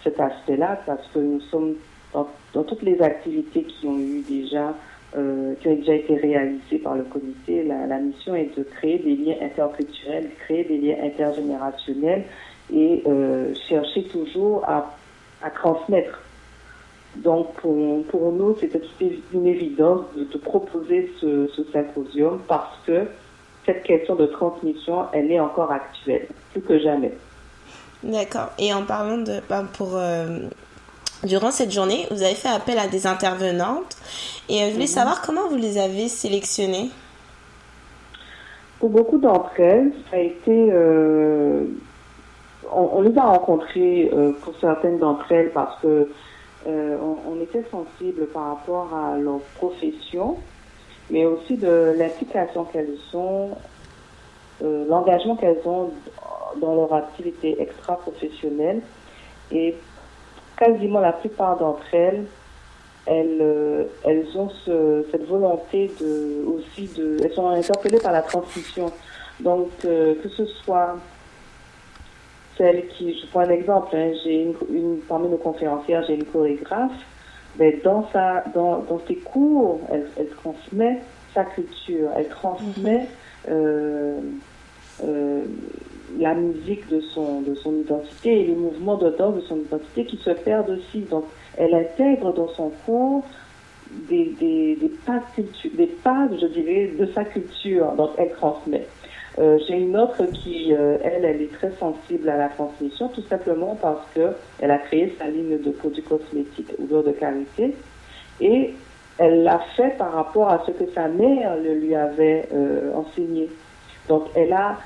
cet 0.09 0.19
aspect-là 0.19 0.79
parce 0.85 1.05
que 1.13 1.19
nous 1.19 1.41
sommes 1.41 1.75
dans, 2.13 2.27
toutes 2.63 2.81
les 2.81 3.01
activités 3.01 3.63
qui 3.63 3.87
ont 3.87 3.97
eu 3.97 4.21
déjà 4.27 4.73
euh, 5.17 5.55
qui 5.59 5.67
ont 5.67 5.75
déjà 5.75 5.95
été 5.95 6.15
réalisées 6.15 6.77
par 6.83 6.95
le 6.95 7.03
comité, 7.03 7.63
la, 7.63 7.97
mission 7.97 8.35
est 8.35 8.55
de 8.55 8.63
créer 8.63 8.99
des 8.99 9.15
liens 9.15 9.37
interculturels, 9.41 10.29
créer 10.39 10.63
des 10.65 10.77
liens 10.77 10.97
intergénérationnels 11.03 12.23
et 12.71 13.01
euh, 13.07 13.53
chercher 13.67 14.03
toujours 14.03 14.63
à, 14.67 14.95
transmettre. 15.55 16.21
Donc 17.15 17.53
pour, 17.55 18.03
pour 18.05 18.31
nous, 18.31 18.55
c'était 18.59 18.81
une 19.33 19.47
évidence 19.47 20.03
de, 20.15 20.25
de 20.25 20.37
proposer 20.37 21.11
ce, 21.19 21.47
ce 21.47 21.63
symposium 21.71 22.39
parce 22.47 22.77
que 22.85 23.07
cette 23.65 23.81
question 23.83 24.15
de 24.15 24.27
transmission, 24.27 25.05
elle 25.11 25.31
est 25.31 25.39
encore 25.39 25.71
actuelle, 25.71 26.27
plus 26.51 26.61
que 26.61 26.77
jamais. 26.77 27.13
D'accord. 28.03 28.49
Et 28.57 28.73
en 28.73 28.83
parlant 28.85 29.17
de. 29.17 29.41
ben, 29.49 29.65
pour, 29.77 29.91
euh, 29.95 30.39
durant 31.23 31.51
cette 31.51 31.71
journée, 31.71 32.07
vous 32.11 32.23
avez 32.23 32.35
fait 32.35 32.47
appel 32.49 32.79
à 32.79 32.87
des 32.87 33.05
intervenantes. 33.07 33.97
Et 34.47 34.61
euh, 34.63 34.67
je 34.67 34.71
voulais 34.73 34.85
Mhm. 34.85 34.87
savoir 34.87 35.21
comment 35.21 35.47
vous 35.49 35.57
les 35.57 35.77
avez 35.77 36.07
sélectionnées. 36.07 36.89
Pour 38.79 38.89
beaucoup 38.89 39.17
d'entre 39.17 39.59
elles, 39.59 39.91
ça 40.09 40.15
a 40.15 40.19
été. 40.19 40.69
euh, 40.71 41.65
on, 42.71 42.89
on 42.93 43.01
les 43.01 43.17
a 43.17 43.23
rencontrées 43.23 44.09
euh, 44.13 44.31
pour 44.41 44.53
certaines 44.61 44.99
d'entre 44.99 45.29
elles 45.31 45.51
parce 45.51 45.79
que 45.81 46.09
on, 46.65 47.15
on 47.27 47.41
était 47.41 47.63
sensible 47.71 48.27
par 48.27 48.49
rapport 48.49 48.93
à 48.93 49.17
leur 49.17 49.39
profession, 49.57 50.37
mais 51.09 51.25
aussi 51.25 51.55
de 51.57 51.95
l'implication 51.97 52.65
qu'elles 52.65 52.97
ont, 53.13 53.51
l'engagement 54.61 55.35
qu'elles 55.37 55.61
ont 55.65 55.89
dans 56.57 56.75
leur 56.75 56.93
activité 56.93 57.61
extra-professionnelle. 57.61 58.81
Et 59.51 59.75
quasiment 60.57 60.99
la 60.99 61.13
plupart 61.13 61.57
d'entre 61.57 61.83
elles, 61.93 62.25
elles, 63.05 63.37
euh, 63.41 63.85
elles 64.05 64.27
ont 64.35 64.49
ce- 64.65 65.05
cette 65.11 65.25
volonté 65.27 65.89
de 65.99 66.45
aussi 66.45 66.87
de, 66.95 67.17
elles 67.23 67.33
sont 67.33 67.47
interpellées 67.47 67.99
par 67.99 68.11
la 68.11 68.21
transmission. 68.21 68.91
Donc 69.39 69.69
euh, 69.85 70.15
que 70.21 70.29
ce 70.29 70.45
soit 70.45 70.97
celle 72.57 72.87
qui, 72.89 73.17
je 73.19 73.25
prends 73.27 73.39
un 73.41 73.49
exemple, 73.49 73.95
hein, 73.95 74.11
j'ai 74.23 74.43
une, 74.43 74.55
une- 74.71 74.99
parmi 75.07 75.29
nos 75.29 75.37
conférencières, 75.37 76.03
j'ai 76.05 76.15
une 76.15 76.25
chorégraphe, 76.25 76.91
mais 77.57 77.79
dans 77.83 78.07
sa, 78.11 78.43
dans, 78.53 78.79
dans 78.79 78.99
ses 79.07 79.15
cours, 79.15 79.79
elle, 79.91 80.07
elle 80.17 80.27
transmet 80.29 80.99
sa 81.33 81.45
culture, 81.45 82.09
elle 82.17 82.27
transmet 82.27 83.07
euh, 83.49 84.19
euh, 85.05 85.43
la 86.17 86.33
musique 86.33 86.87
de 86.89 87.01
son, 87.01 87.41
de 87.41 87.55
son 87.55 87.73
identité 87.75 88.41
et 88.41 88.47
les 88.47 88.55
mouvements 88.55 88.97
de 88.97 89.09
danse 89.09 89.35
de 89.35 89.41
son 89.41 89.57
identité 89.57 90.05
qui 90.05 90.17
se 90.17 90.31
perdent 90.31 90.69
aussi. 90.71 91.01
Donc, 91.01 91.25
elle 91.57 91.73
intègre 91.73 92.33
dans 92.33 92.47
son 92.49 92.71
cours 92.85 93.23
des, 94.09 94.33
des, 94.39 94.75
des 94.75 94.89
pas, 95.05 95.21
des 95.73 95.87
pas, 95.87 96.27
je 96.39 96.47
dirais, 96.47 96.91
de 96.97 97.05
sa 97.07 97.25
culture. 97.25 97.91
Donc, 97.93 98.11
elle 98.17 98.31
transmet. 98.31 98.87
Euh, 99.37 99.57
J'ai 99.67 99.77
une 99.77 99.95
autre 99.97 100.25
qui, 100.33 100.73
euh, 100.73 100.97
elle, 101.03 101.23
elle 101.23 101.41
est 101.41 101.53
très 101.53 101.71
sensible 101.79 102.27
à 102.29 102.37
la 102.37 102.49
transmission, 102.49 103.07
tout 103.09 103.21
simplement 103.23 103.77
parce 103.79 104.05
que 104.13 104.31
elle 104.59 104.71
a 104.71 104.79
créé 104.79 105.15
sa 105.17 105.27
ligne 105.27 105.57
de 105.59 105.71
produits 105.71 106.03
cosmétiques 106.03 106.71
odeur 106.81 107.03
de 107.03 107.11
karité 107.11 107.73
et 108.41 108.73
elle 109.17 109.43
l'a 109.43 109.59
fait 109.75 109.97
par 109.97 110.13
rapport 110.13 110.49
à 110.49 110.63
ce 110.65 110.71
que 110.71 110.89
sa 110.93 111.07
mère 111.07 111.57
lui 111.57 111.93
avait 111.95 112.47
euh, 112.53 112.93
enseigné. 112.95 113.49
Donc, 114.07 114.23
elle 114.35 114.51
a, 114.53 114.77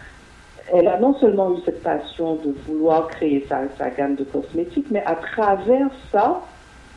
elle 0.71 0.88
a 0.88 0.99
non 0.99 1.13
seulement 1.15 1.52
eu 1.54 1.58
cette 1.65 1.82
passion 1.84 2.36
de 2.36 2.54
vouloir 2.67 3.08
créer 3.08 3.45
sa, 3.49 3.62
sa 3.78 3.89
gamme 3.89 4.15
de 4.15 4.23
cosmétiques, 4.23 4.88
mais 4.91 5.04
à 5.06 5.15
travers 5.15 5.88
ça, 6.12 6.41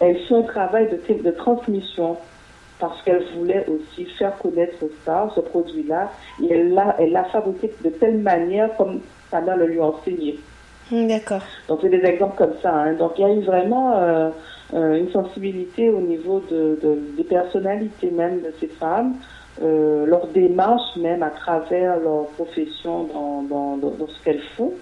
elle 0.00 0.16
fait 0.18 0.34
un 0.34 0.42
travail 0.42 0.88
de, 0.88 1.22
de 1.22 1.30
transmission 1.32 2.16
parce 2.78 3.00
qu'elle 3.02 3.24
voulait 3.36 3.64
aussi 3.68 4.04
faire 4.18 4.36
connaître 4.38 4.84
ça, 5.04 5.30
ce 5.34 5.40
produit-là, 5.40 6.10
et 6.42 6.52
elle 6.52 6.74
l'a, 6.74 6.94
elle 6.98 7.10
l'a 7.12 7.24
fabriqué 7.24 7.72
de 7.82 7.88
telle 7.88 8.18
manière 8.18 8.76
comme 8.76 9.00
sa 9.30 9.40
mère 9.40 9.56
le 9.56 9.66
lui 9.66 9.80
a 9.80 9.84
enseigné. 9.86 10.38
D'accord. 10.92 11.40
Donc 11.68 11.80
c'est 11.82 11.88
des 11.88 12.04
exemples 12.04 12.36
comme 12.36 12.54
ça. 12.62 12.72
hein. 12.72 12.92
Donc 12.92 13.12
il 13.18 13.22
y 13.22 13.24
a 13.24 13.32
eu 13.32 13.40
vraiment 13.40 13.94
euh, 13.96 14.28
euh, 14.74 14.94
une 14.98 15.10
sensibilité 15.10 15.88
au 15.90 16.00
niveau 16.00 16.40
de, 16.50 16.78
de- 16.82 17.16
des 17.16 17.24
personnalités 17.24 18.10
même 18.10 18.42
de 18.42 18.52
ces 18.60 18.68
femmes 18.68 19.14
euh, 19.62 20.04
leur 20.06 20.26
démarche 20.28 20.96
même 20.96 21.22
à 21.22 21.30
travers 21.30 21.98
leur 21.98 22.26
profession 22.28 23.04
dans, 23.04 23.76
dans, 23.76 24.06
ce 24.08 24.24
qu'elles 24.24 24.42
font. 24.56 24.72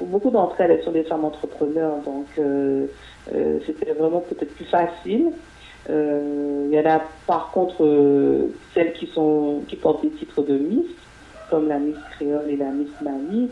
Beaucoup 0.00 0.30
d'entre 0.30 0.60
elles, 0.60 0.70
elles 0.70 0.84
sont 0.84 0.92
des 0.92 1.02
femmes 1.02 1.24
entrepreneurs, 1.24 1.96
donc 2.06 2.26
euh, 2.38 2.86
euh, 3.34 3.58
c'était 3.66 3.92
vraiment 3.92 4.20
peut-être 4.20 4.54
plus 4.54 4.64
facile. 4.64 5.26
Euh, 5.90 6.68
il 6.70 6.74
y 6.74 6.80
en 6.80 6.90
a 6.90 7.02
par 7.26 7.50
contre 7.50 8.48
celles 8.72 8.92
qui 8.94 9.06
sont 9.08 9.62
qui 9.68 9.76
portent 9.76 10.02
des 10.02 10.10
titres 10.10 10.42
de 10.42 10.56
Miss, 10.56 10.86
comme 11.50 11.68
la 11.68 11.78
Miss 11.78 11.96
Créole 12.12 12.48
et 12.48 12.56
la 12.56 12.70
Miss 12.70 12.88
Mani. 13.02 13.50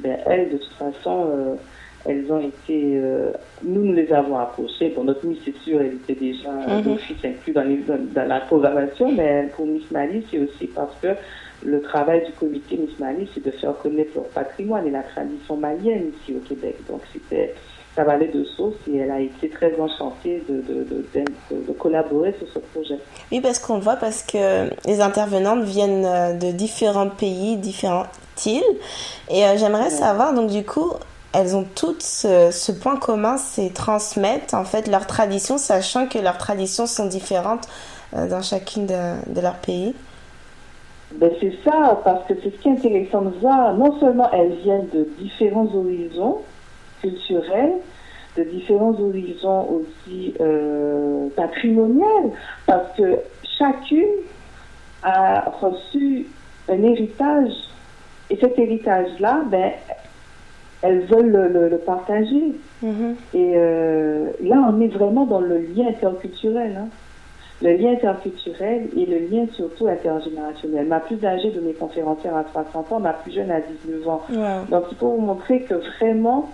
Ben, 0.00 0.18
elles, 0.24 0.50
de 0.50 0.56
toute 0.56 0.72
façon, 0.74 1.58
elles 2.06 2.26
ont 2.32 2.40
été. 2.40 2.96
euh, 2.96 3.32
nous, 3.62 3.84
nous 3.84 3.92
les 3.92 4.12
avons 4.12 4.38
approchées. 4.38 4.92
Bon, 4.96 5.04
notre 5.04 5.24
Miss, 5.26 5.38
c'est 5.44 5.56
sûr, 5.58 5.80
elle 5.80 5.94
était 5.94 6.14
déjà 6.14 6.50
Mhm. 6.50 6.82
d'office 6.82 7.24
inclus 7.24 7.52
dans, 7.52 7.62
les, 7.62 7.76
dans, 7.78 7.98
dans 8.14 8.28
la 8.28 8.40
programmation, 8.40 9.12
mais 9.12 9.48
pour 9.56 9.66
Miss 9.66 9.90
Mali, 9.90 10.24
c'est 10.30 10.38
aussi 10.38 10.66
parce 10.66 10.94
que 11.00 11.08
le 11.64 11.80
travail 11.80 12.24
du 12.26 12.32
comité 12.32 12.76
Miss 12.76 12.98
Mali, 12.98 13.28
c'est 13.34 13.44
de 13.44 13.50
faire 13.52 13.76
connaître 13.78 14.10
leur 14.16 14.24
patrimoine 14.24 14.86
et 14.86 14.90
la 14.90 15.02
tradition 15.02 15.56
malienne 15.56 16.10
ici 16.22 16.34
au 16.36 16.40
Québec. 16.48 16.76
Donc, 16.88 17.00
c'était. 17.12 17.54
Ça 17.94 18.04
valait 18.04 18.28
de 18.28 18.42
sauce 18.44 18.76
et 18.90 18.96
elle 18.96 19.10
a 19.10 19.20
été 19.20 19.50
très 19.50 19.78
enchantée 19.78 20.42
de, 20.48 20.62
de, 20.62 20.82
de, 20.82 21.04
de- 21.14 21.66
de 21.68 21.72
collaborer 21.72 22.34
sur 22.38 22.48
ce 22.48 22.58
projet. 22.58 22.94
Oui, 23.30 23.42
parce 23.42 23.58
qu'on 23.58 23.80
voit, 23.80 23.96
parce 23.96 24.22
que 24.22 24.70
les 24.86 25.02
intervenantes 25.02 25.64
viennent 25.64 26.06
euh, 26.06 26.32
de 26.32 26.52
différents 26.52 27.10
pays, 27.10 27.58
différentes 27.58 28.06
îles. 28.46 28.62
Et 29.30 29.44
euh, 29.44 29.58
j'aimerais 29.58 29.90
savoir, 29.90 30.32
donc 30.32 30.48
du 30.50 30.64
coup, 30.64 30.90
elles 31.32 31.56
ont 31.56 31.64
toutes 31.74 32.02
ce, 32.02 32.72
point 32.72 32.96
commun, 32.96 33.36
c'est 33.36 33.72
transmettre 33.72 34.54
en 34.54 34.64
fait 34.64 34.86
leurs 34.88 35.06
traditions, 35.06 35.58
sachant 35.58 36.06
que 36.06 36.18
leurs 36.18 36.38
traditions 36.38 36.86
sont 36.86 37.06
différentes 37.06 37.68
euh, 38.14 38.28
dans 38.28 38.42
chacune 38.42 38.86
de, 38.86 39.40
leurs 39.40 39.56
pays. 39.56 39.94
Ben 41.14 41.30
c'est 41.40 41.54
ça, 41.64 42.00
parce 42.04 42.26
que 42.26 42.34
c'est 42.42 42.50
ce 42.50 42.56
qui 42.62 42.68
est 42.68 42.72
intéressant 42.72 43.22
de 43.22 43.30
voir. 43.40 43.74
Non 43.74 43.98
seulement 44.00 44.30
elles 44.32 44.56
viennent 44.62 44.88
de 44.92 45.08
différents 45.18 45.68
horizons 45.74 46.38
culturels, 47.00 47.74
de 48.36 48.44
différents 48.44 48.98
horizons 48.98 49.68
aussi 49.68 50.34
euh, 50.40 51.28
parce 52.66 52.96
que 52.96 53.18
chacune 53.58 54.08
a 55.02 55.50
reçu 55.60 56.26
un 56.68 56.82
héritage. 56.82 57.52
Et 58.30 58.36
cet 58.36 58.58
héritage-là, 58.58 59.42
ben, 59.50 59.72
elles 60.82 61.04
veulent 61.06 61.30
le, 61.30 61.48
le- 61.48 61.68
le 61.68 61.78
partager. 61.78 62.52
Et 63.34 63.52
euh, 63.56 64.26
là, 64.42 64.68
on 64.68 64.80
est 64.80 64.88
vraiment 64.88 65.24
dans 65.26 65.40
le 65.40 65.58
lien 65.58 65.88
interculturel. 65.88 66.76
hein. 66.76 66.88
Le 67.62 67.74
lien 67.76 67.92
interculturel 67.92 68.88
et 68.96 69.06
le 69.06 69.18
lien 69.28 69.46
surtout 69.52 69.86
intergénérationnel. 69.86 70.86
Ma 70.86 70.98
plus 70.98 71.24
âgée 71.24 71.50
de 71.52 71.60
mes 71.60 71.74
conférencières 71.74 72.36
à 72.36 72.44
60 72.52 72.90
ans, 72.90 72.98
ma 72.98 73.12
plus 73.12 73.30
jeune 73.32 73.52
à 73.52 73.60
19 73.60 74.08
ans. 74.08 74.22
Wow. 74.30 74.38
Donc, 74.68 74.84
il 74.90 74.96
faut 74.96 75.10
vous 75.10 75.20
montrer 75.20 75.60
que 75.62 75.74
vraiment, 75.74 76.50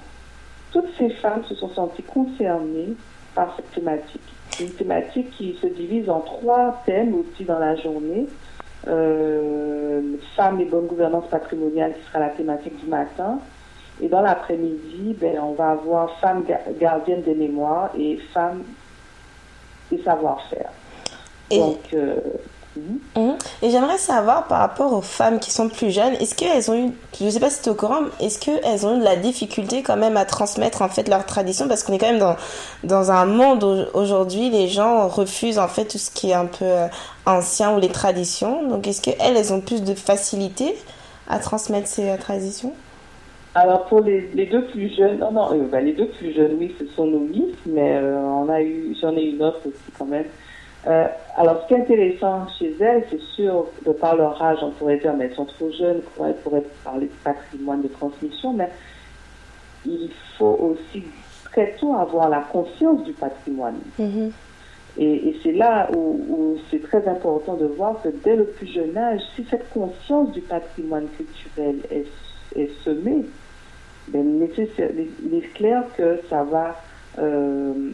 toutes 0.70 0.90
ces 0.98 1.08
femmes 1.08 1.42
se 1.44 1.54
sont 1.54 1.70
senties 1.70 2.02
concernées 2.02 2.92
par 3.34 3.56
cette 3.56 3.72
thématique. 3.72 4.20
Une 4.60 4.68
thématique 4.72 5.30
qui 5.30 5.56
se 5.62 5.66
divise 5.68 6.10
en 6.10 6.20
trois 6.20 6.82
thèmes 6.84 7.14
aussi 7.14 7.44
dans 7.44 7.58
la 7.58 7.74
journée. 7.76 8.26
Euh, 8.86 10.00
femmes 10.36 10.60
et 10.60 10.64
bonne 10.64 10.86
gouvernance 10.86 11.26
patrimoniale 11.30 11.92
qui 11.94 12.06
sera 12.08 12.20
la 12.20 12.28
thématique 12.30 12.78
du 12.82 12.86
matin. 12.86 13.38
Et 14.02 14.08
dans 14.08 14.20
l'après-midi, 14.20 15.16
ben, 15.20 15.38
on 15.42 15.52
va 15.52 15.70
avoir 15.70 16.18
femmes 16.20 16.44
ga- 16.46 16.60
gardiennes 16.80 17.22
des 17.22 17.34
mémoires 17.34 17.90
et 17.98 18.18
femmes 18.32 18.62
et 19.92 20.00
savoir-faire. 20.02 20.70
Et- 21.50 21.58
Donc, 21.58 21.78
euh, 21.94 22.16
Mhm. 23.16 23.36
Et 23.62 23.70
j'aimerais 23.70 23.98
savoir 23.98 24.46
par 24.46 24.60
rapport 24.60 24.92
aux 24.92 25.00
femmes 25.00 25.40
qui 25.40 25.50
sont 25.50 25.68
plus 25.68 25.90
jeunes, 25.90 26.12
est-ce 26.20 26.36
qu'elles 26.36 26.70
ont 26.70 26.74
eu, 26.76 26.92
je 27.18 27.24
ne 27.24 27.30
sais 27.30 27.40
pas 27.40 27.50
si 27.50 27.60
tu 27.60 27.68
es 27.68 27.72
au 27.72 27.74
courant, 27.74 28.02
est-ce 28.20 28.38
qu'elles 28.38 28.86
ont 28.86 28.94
eu 28.94 28.98
de 29.00 29.04
la 29.04 29.16
difficulté 29.16 29.82
quand 29.82 29.96
même 29.96 30.16
à 30.16 30.24
transmettre 30.24 30.82
en 30.82 30.88
fait 30.88 31.08
leur 31.08 31.26
tradition 31.26 31.66
parce 31.66 31.82
qu'on 31.82 31.92
est 31.94 31.98
quand 31.98 32.06
même 32.10 32.20
dans, 32.20 32.36
dans 32.84 33.10
un 33.10 33.24
monde 33.26 33.64
où 33.64 33.98
aujourd'hui 33.98 34.50
les 34.50 34.68
gens 34.68 35.08
refusent 35.08 35.58
en 35.58 35.66
fait 35.66 35.86
tout 35.86 35.98
ce 35.98 36.12
qui 36.12 36.30
est 36.30 36.34
un 36.34 36.46
peu 36.46 36.64
euh, 36.66 36.86
ancien 37.26 37.74
ou 37.74 37.80
les 37.80 37.88
traditions. 37.88 38.68
Donc 38.68 38.86
est-ce 38.86 39.00
qu'elles, 39.02 39.16
elles 39.36 39.52
ont 39.52 39.60
plus 39.60 39.82
de 39.82 39.94
facilité 39.94 40.76
à 41.28 41.40
transmettre 41.40 41.88
ces 41.88 42.10
euh, 42.10 42.16
traditions? 42.16 42.74
Alors 43.54 43.86
pour 43.86 44.00
les, 44.00 44.28
les 44.34 44.46
deux 44.46 44.64
plus 44.66 44.94
jeunes, 44.94 45.18
non, 45.18 45.32
non, 45.32 45.52
euh, 45.52 45.66
bah, 45.70 45.80
les 45.80 45.92
deux 45.92 46.08
plus 46.08 46.32
jeunes, 46.32 46.56
oui, 46.58 46.74
ce 46.78 46.86
sont 46.88 47.06
nos 47.06 47.20
miss, 47.20 47.56
mais 47.66 47.96
euh, 47.96 48.18
on 48.20 48.48
a 48.48 48.62
eu, 48.62 48.94
j'en 49.00 49.16
ai 49.16 49.24
une 49.24 49.42
autre 49.42 49.60
aussi 49.66 49.90
quand 49.98 50.04
même. 50.04 50.26
Euh, 50.86 51.06
alors 51.36 51.62
ce 51.62 51.68
qui 51.68 51.74
est 51.74 51.80
intéressant 51.80 52.46
chez 52.58 52.74
elles, 52.78 53.04
c'est 53.10 53.20
sûr, 53.34 53.66
de 53.84 53.92
par 53.92 54.16
leur 54.16 54.40
âge, 54.40 54.58
on 54.62 54.70
pourrait 54.70 54.98
dire, 54.98 55.14
mais 55.14 55.24
elles 55.24 55.34
sont 55.34 55.46
trop 55.46 55.70
jeunes, 55.72 56.00
pour 56.14 56.26
elles 56.26 56.36
pourraient 56.36 56.64
parler 56.84 57.06
de 57.06 57.12
patrimoine, 57.24 57.82
de 57.82 57.88
transmission, 57.88 58.52
mais 58.52 58.70
il 59.84 60.10
faut 60.36 60.58
aussi 60.60 61.04
très 61.44 61.74
tôt 61.80 61.94
avoir 61.94 62.28
la 62.28 62.40
conscience 62.40 63.02
du 63.02 63.12
patrimoine. 63.12 63.80
Et, 64.98 65.28
et 65.28 65.40
c'est 65.42 65.52
là 65.52 65.88
où, 65.96 66.20
où 66.28 66.58
c'est 66.70 66.82
très 66.82 67.06
important 67.08 67.54
de 67.54 67.66
voir 67.66 68.00
que 68.02 68.08
dès 68.24 68.36
le 68.36 68.44
plus 68.44 68.66
jeune 68.66 68.96
âge, 68.96 69.20
si 69.34 69.44
cette 69.50 69.68
conscience 69.70 70.30
du 70.32 70.40
patrimoine 70.42 71.06
culturel 71.16 71.80
est, 71.90 72.06
est 72.54 72.70
semée, 72.84 73.24
ben, 74.08 74.48
il 75.22 75.34
est 75.34 75.52
clair 75.54 75.84
que 75.96 76.20
ça 76.30 76.42
va, 76.44 76.76
euh, 77.18 77.90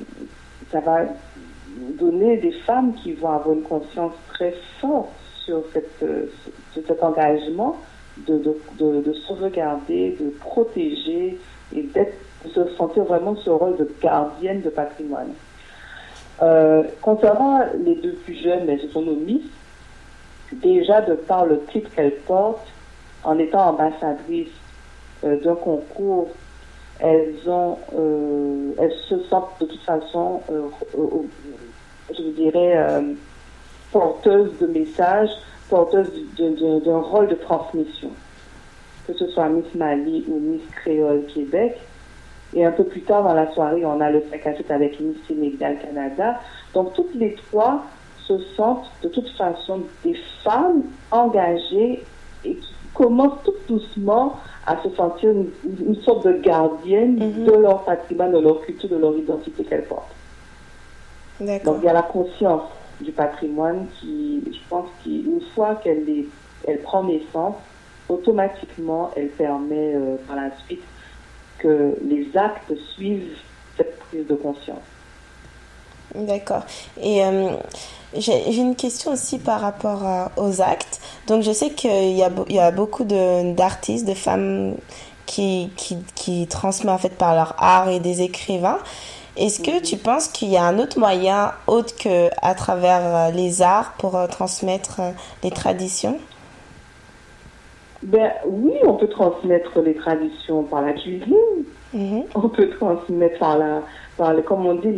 ça 0.70 0.80
va 0.80 1.02
donner 1.98 2.36
des 2.36 2.52
femmes 2.52 2.94
qui 2.94 3.12
vont 3.12 3.30
avoir 3.30 3.54
une 3.54 3.62
conscience 3.62 4.12
très 4.32 4.54
forte 4.80 5.10
sur, 5.44 5.62
cette, 5.72 6.02
euh, 6.02 6.26
sur 6.72 6.82
cet 6.86 7.02
engagement 7.02 7.76
de, 8.26 8.38
de, 8.38 8.56
de, 8.78 9.00
de 9.00 9.12
sauvegarder, 9.12 10.16
de 10.20 10.30
protéger 10.30 11.38
et 11.74 11.82
d'être, 11.82 12.16
de 12.44 12.50
se 12.50 12.68
sentir 12.76 13.04
vraiment 13.04 13.34
ce 13.36 13.50
rôle 13.50 13.76
de 13.76 13.90
gardienne 14.00 14.60
de 14.62 14.70
patrimoine. 14.70 15.32
Euh, 16.42 16.82
concernant 17.00 17.60
les 17.84 17.94
deux 17.96 18.12
plus 18.24 18.34
jeunes, 18.34 18.66
nos 18.94 19.16
miss, 19.16 19.42
déjà 20.52 21.00
de 21.00 21.14
par 21.14 21.46
le 21.46 21.60
titre 21.72 21.90
qu'elles 21.94 22.16
portent, 22.26 22.66
en 23.24 23.38
étant 23.38 23.70
ambassadrices 23.70 24.48
euh, 25.24 25.40
d'un 25.40 25.54
concours, 25.54 26.28
elles 27.00 27.34
euh, 27.48 28.72
se 29.08 29.18
sentent 29.24 29.60
de 29.60 29.66
toute 29.66 29.82
façon, 29.82 30.42
euh, 30.50 30.68
je 32.10 32.22
dirais, 32.30 33.02
porteuses 33.90 34.56
de 34.60 34.66
messages, 34.66 35.30
porteuses 35.68 36.10
d'un 36.38 36.98
rôle 36.98 37.28
de 37.28 37.34
transmission, 37.34 38.10
que 39.06 39.14
ce 39.14 39.26
soit 39.28 39.48
Miss 39.48 39.74
Mali 39.74 40.24
ou 40.28 40.38
Miss 40.38 40.62
Créole 40.76 41.24
Québec. 41.34 41.78
Et 42.56 42.64
un 42.64 42.70
peu 42.70 42.84
plus 42.84 43.00
tard 43.00 43.24
dans 43.24 43.34
la 43.34 43.52
soirée, 43.52 43.84
on 43.84 44.00
a 44.00 44.10
le 44.10 44.22
5 44.30 44.46
à 44.46 44.56
7 44.56 44.70
avec 44.70 45.00
Miss 45.00 45.16
Sénégal 45.26 45.76
Canada. 45.80 46.40
Donc 46.72 46.92
toutes 46.94 47.14
les 47.14 47.34
trois 47.34 47.84
se 48.28 48.38
sentent 48.56 48.88
de 49.02 49.08
toute 49.08 49.28
façon 49.30 49.82
des 50.04 50.16
femmes 50.44 50.84
engagées 51.10 52.04
et 52.44 52.54
qui 52.54 52.74
commencent 52.94 53.42
tout 53.44 53.54
doucement 53.68 54.38
à 54.66 54.82
se 54.82 54.88
sentir 54.90 55.30
une, 55.30 55.50
une 55.86 55.96
sorte 56.02 56.26
de 56.26 56.38
gardienne 56.38 57.44
de 57.44 57.52
leur 57.52 57.84
patrimoine, 57.84 58.32
de 58.32 58.38
leur 58.38 58.60
culture, 58.62 58.88
de 58.88 58.96
leur 58.96 59.16
identité 59.16 59.64
qu'elles 59.64 59.84
portent. 59.84 60.14
Donc 61.40 61.78
il 61.82 61.84
y 61.84 61.88
a 61.88 61.92
la 61.92 62.02
conscience 62.02 62.62
du 63.00 63.12
patrimoine 63.12 63.86
qui, 63.98 64.42
je 64.46 64.68
pense 64.68 64.88
qu'une 65.02 65.40
fois 65.54 65.74
qu'elle 65.76 66.04
elle 66.66 66.80
prend 66.80 67.02
naissance, 67.04 67.56
automatiquement 68.08 69.10
elle 69.16 69.28
permet 69.28 69.94
euh, 69.94 70.16
par 70.26 70.36
la 70.36 70.50
suite 70.64 70.82
que 71.58 71.96
les 72.04 72.28
actes 72.36 72.72
suivent 72.94 73.36
cette 73.76 73.98
prise 73.98 74.26
de 74.26 74.34
conscience. 74.34 74.78
D'accord. 76.14 76.62
Et 77.02 77.24
euh, 77.24 77.56
j'ai 78.16 78.56
une 78.56 78.76
question 78.76 79.12
aussi 79.12 79.38
par 79.38 79.60
rapport 79.60 80.04
à- 80.04 80.30
aux 80.36 80.60
actes. 80.60 81.00
Donc 81.26 81.42
je 81.42 81.52
sais 81.52 81.70
qu'il 81.70 82.16
y 82.16 82.22
a, 82.22 82.30
il 82.48 82.56
y 82.56 82.60
a 82.60 82.70
beaucoup 82.70 83.04
d'artistes, 83.04 84.06
de, 84.06 84.14
femmes 84.14 84.74
qui, 85.26 85.70
qui, 85.76 85.98
qui 86.14 86.46
transmettent 86.46 86.94
en 86.94 86.98
fait 86.98 87.16
par 87.16 87.34
leur 87.34 87.54
art 87.58 87.88
et 87.88 88.00
des 88.00 88.22
écrivains. 88.22 88.78
Est-ce 89.36 89.60
que 89.60 89.82
tu 89.82 89.96
penses 89.96 90.28
qu'il 90.28 90.50
y 90.50 90.56
a 90.56 90.62
un 90.62 90.78
autre 90.78 90.98
moyen 90.98 91.52
autre 91.66 91.96
que 91.96 92.28
à 92.40 92.54
travers 92.54 93.00
euh, 93.02 93.30
les 93.32 93.62
arts 93.62 93.94
pour 93.98 94.16
euh, 94.16 94.28
transmettre 94.28 95.00
euh, 95.00 95.10
les 95.42 95.50
traditions? 95.50 96.18
Ben 98.04 98.30
oui, 98.46 98.74
on 98.86 98.94
peut 98.94 99.08
transmettre 99.08 99.80
les 99.80 99.94
traditions 99.94 100.62
par 100.62 100.82
la 100.82 100.92
cuisine. 100.92 101.34
On 102.34 102.48
peut 102.48 102.70
transmettre 102.70 103.38
par 103.38 103.56
la, 103.56 103.82
comme 104.16 104.66
on 104.66 104.74
dit, 104.74 104.92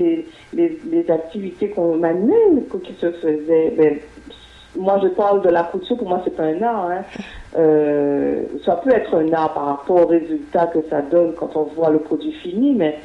les, 0.53 0.79
les, 0.91 1.11
activités 1.11 1.71
qu'on 1.71 1.97
manuelles 1.97 2.65
qui 2.83 2.93
se 2.95 3.11
faisaient. 3.13 3.73
Ben, 3.77 3.99
moi, 4.79 5.01
je 5.03 5.09
parle 5.09 5.43
de 5.43 5.49
la 5.49 5.65
couture, 5.65 5.97
pour 5.97 6.09
moi, 6.09 6.23
c'est 6.25 6.39
un 6.39 6.63
art. 6.63 6.91
Hein. 6.91 7.03
Euh, 7.57 8.43
ça 8.65 8.77
peut 8.77 8.91
être 8.91 9.15
un 9.15 9.33
art 9.33 9.55
par 9.55 9.67
rapport 9.67 10.03
au 10.03 10.07
résultat 10.07 10.67
que 10.67 10.81
ça 10.91 11.01
donne 11.01 11.33
quand 11.35 11.57
on 11.57 11.65
voit 11.65 11.91
le 11.91 11.99
produit 11.99 12.33
fini, 12.33 12.75
mais 12.75 12.99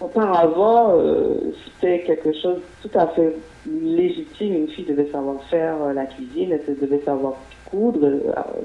auparavant, 0.00 0.94
euh, 0.96 1.52
c'était 1.64 2.00
quelque 2.04 2.32
chose 2.32 2.60
tout 2.80 2.98
à 2.98 3.08
fait 3.08 3.34
légitime. 3.66 4.54
Une 4.54 4.68
fille 4.68 4.86
devait 4.86 5.10
savoir 5.10 5.42
faire 5.44 5.74
euh, 5.82 5.92
la 5.92 6.06
cuisine, 6.06 6.52
elle 6.66 6.78
devait 6.78 7.02
savoir 7.04 7.34
coudre, 7.70 8.08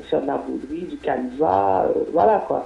faire 0.09 0.21
de 0.21 0.27
la 0.27 0.37
bouderie, 0.37 0.85
du 0.85 0.97
canevas, 0.97 1.87
voilà 2.13 2.45
quoi. 2.47 2.65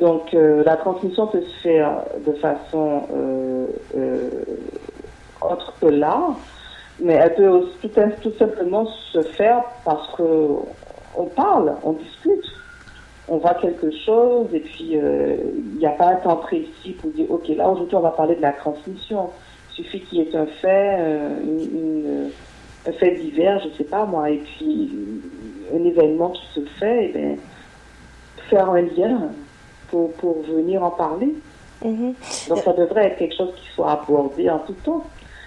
Donc 0.00 0.34
euh, 0.34 0.62
la 0.64 0.76
transmission 0.76 1.26
peut 1.26 1.42
se 1.42 1.62
faire 1.62 2.04
de 2.26 2.32
façon 2.34 3.02
euh, 3.12 3.66
euh, 3.96 4.30
autre 5.40 5.74
que 5.80 5.86
l'art, 5.86 6.36
mais 7.00 7.14
elle 7.14 7.34
peut 7.34 7.48
aussi 7.48 7.90
tout, 8.22 8.32
simplement 8.38 8.86
se 9.12 9.22
faire 9.22 9.62
parce 9.84 10.14
que 10.16 10.22
on 11.16 11.24
parle, 11.26 11.74
on 11.82 11.92
discute 11.92 12.44
on 13.28 13.38
voit 13.38 13.54
quelque 13.54 13.90
chose 14.04 14.48
et 14.52 14.60
puis 14.60 14.96
euh, 14.96 15.36
il 15.56 15.78
n'y 15.78 15.86
a 15.86 15.90
pas 15.90 16.08
un 16.08 16.16
temps 16.16 16.36
précis 16.36 16.96
pour 17.00 17.10
dire 17.12 17.30
ok 17.30 17.48
là 17.56 17.68
aujourd'hui 17.68 17.94
on 17.94 18.00
va 18.00 18.10
parler 18.10 18.36
de 18.36 18.42
la 18.42 18.52
transmission. 18.52 19.30
Il 19.78 19.84
suffit 19.84 20.00
qu'il 20.00 20.18
y 20.18 20.22
ait 20.22 20.36
un 20.36 20.46
fait, 20.46 20.96
euh, 21.00 22.28
un 22.86 22.92
fait 22.92 23.14
divers, 23.16 23.58
je 23.60 23.76
sais 23.78 23.84
pas 23.88 24.04
moi, 24.04 24.28
et 24.28 24.36
puis 24.36 24.90
un 25.74 25.82
événement 25.82 26.28
qui 26.30 26.46
se 26.54 26.60
fait, 26.78 27.06
et 27.06 27.12
ben, 27.12 27.38
faire 28.50 28.68
un 28.68 28.82
lien 28.82 29.30
pour, 29.92 30.10
pour 30.14 30.42
venir 30.42 30.82
en 30.82 30.90
parler. 30.90 31.32
Donc 32.48 32.58
ça 32.64 32.72
devrait 32.72 33.06
être 33.08 33.18
quelque 33.18 33.36
chose 33.36 33.52
qui 33.56 33.68
soit 33.74 33.92
abordé 33.92 34.48
en 34.50 34.58
tout 34.60 34.74
temps. 34.84 35.04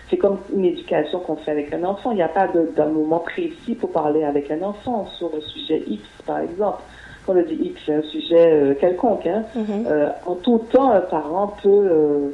C'est 0.09 0.17
comme 0.17 0.37
une 0.55 0.65
éducation 0.65 1.19
qu'on 1.19 1.35
fait 1.37 1.51
avec 1.51 1.73
un 1.73 1.83
enfant. 1.83 2.11
Il 2.11 2.15
n'y 2.17 2.21
a 2.21 2.27
pas 2.29 2.47
de- 2.47 2.69
d'un 2.75 2.85
moment 2.89 3.19
précis 3.19 3.73
pour 3.75 3.91
parler 3.91 4.23
avec 4.23 4.51
un 4.51 4.61
enfant 4.61 5.07
sur 5.17 5.31
le 5.33 5.41
sujet 5.41 5.81
X, 5.87 6.03
par 6.25 6.39
exemple. 6.39 6.83
Quand 7.25 7.33
on 7.35 7.41
dit 7.41 7.57
X, 7.59 7.81
c'est 7.85 7.95
un 7.95 8.01
sujet 8.03 8.51
euh, 8.53 8.73
quelconque. 8.75 9.25
Hein. 9.25 9.43
Euh, 9.87 10.09
en 10.27 10.35
tout 10.35 10.61
temps, 10.71 10.91
un 10.91 11.01
parent 11.01 11.55
peut, 11.63 11.69
euh, 11.69 12.29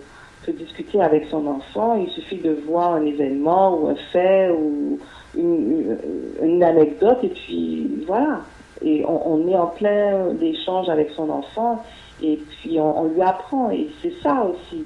peut 0.45 0.51
discuter 0.51 1.01
avec 1.01 1.27
son 1.31 1.47
enfant. 1.47 1.95
Il 1.95 2.09
suffit 2.09 2.37
de 2.39 2.51
voir 2.67 2.95
un 2.95 3.05
événement 3.05 3.77
ou 3.77 3.87
un 3.87 3.95
fait 4.11 4.49
ou 4.51 4.99
une- 5.37 5.97
une 6.43 6.61
anecdote 6.63 7.19
et 7.23 7.29
puis 7.29 8.03
voilà. 8.05 8.41
Et 8.83 9.03
on, 9.07 9.33
on 9.33 9.47
est 9.47 9.55
en 9.55 9.67
plein 9.67 10.29
échange 10.41 10.89
avec 10.89 11.11
son 11.15 11.29
enfant 11.29 11.83
et 12.23 12.37
puis 12.37 12.79
on, 12.79 13.01
on 13.01 13.03
lui 13.05 13.21
apprend. 13.21 13.69
Et 13.71 13.87
c'est 14.01 14.13
ça 14.23 14.43
aussi 14.45 14.83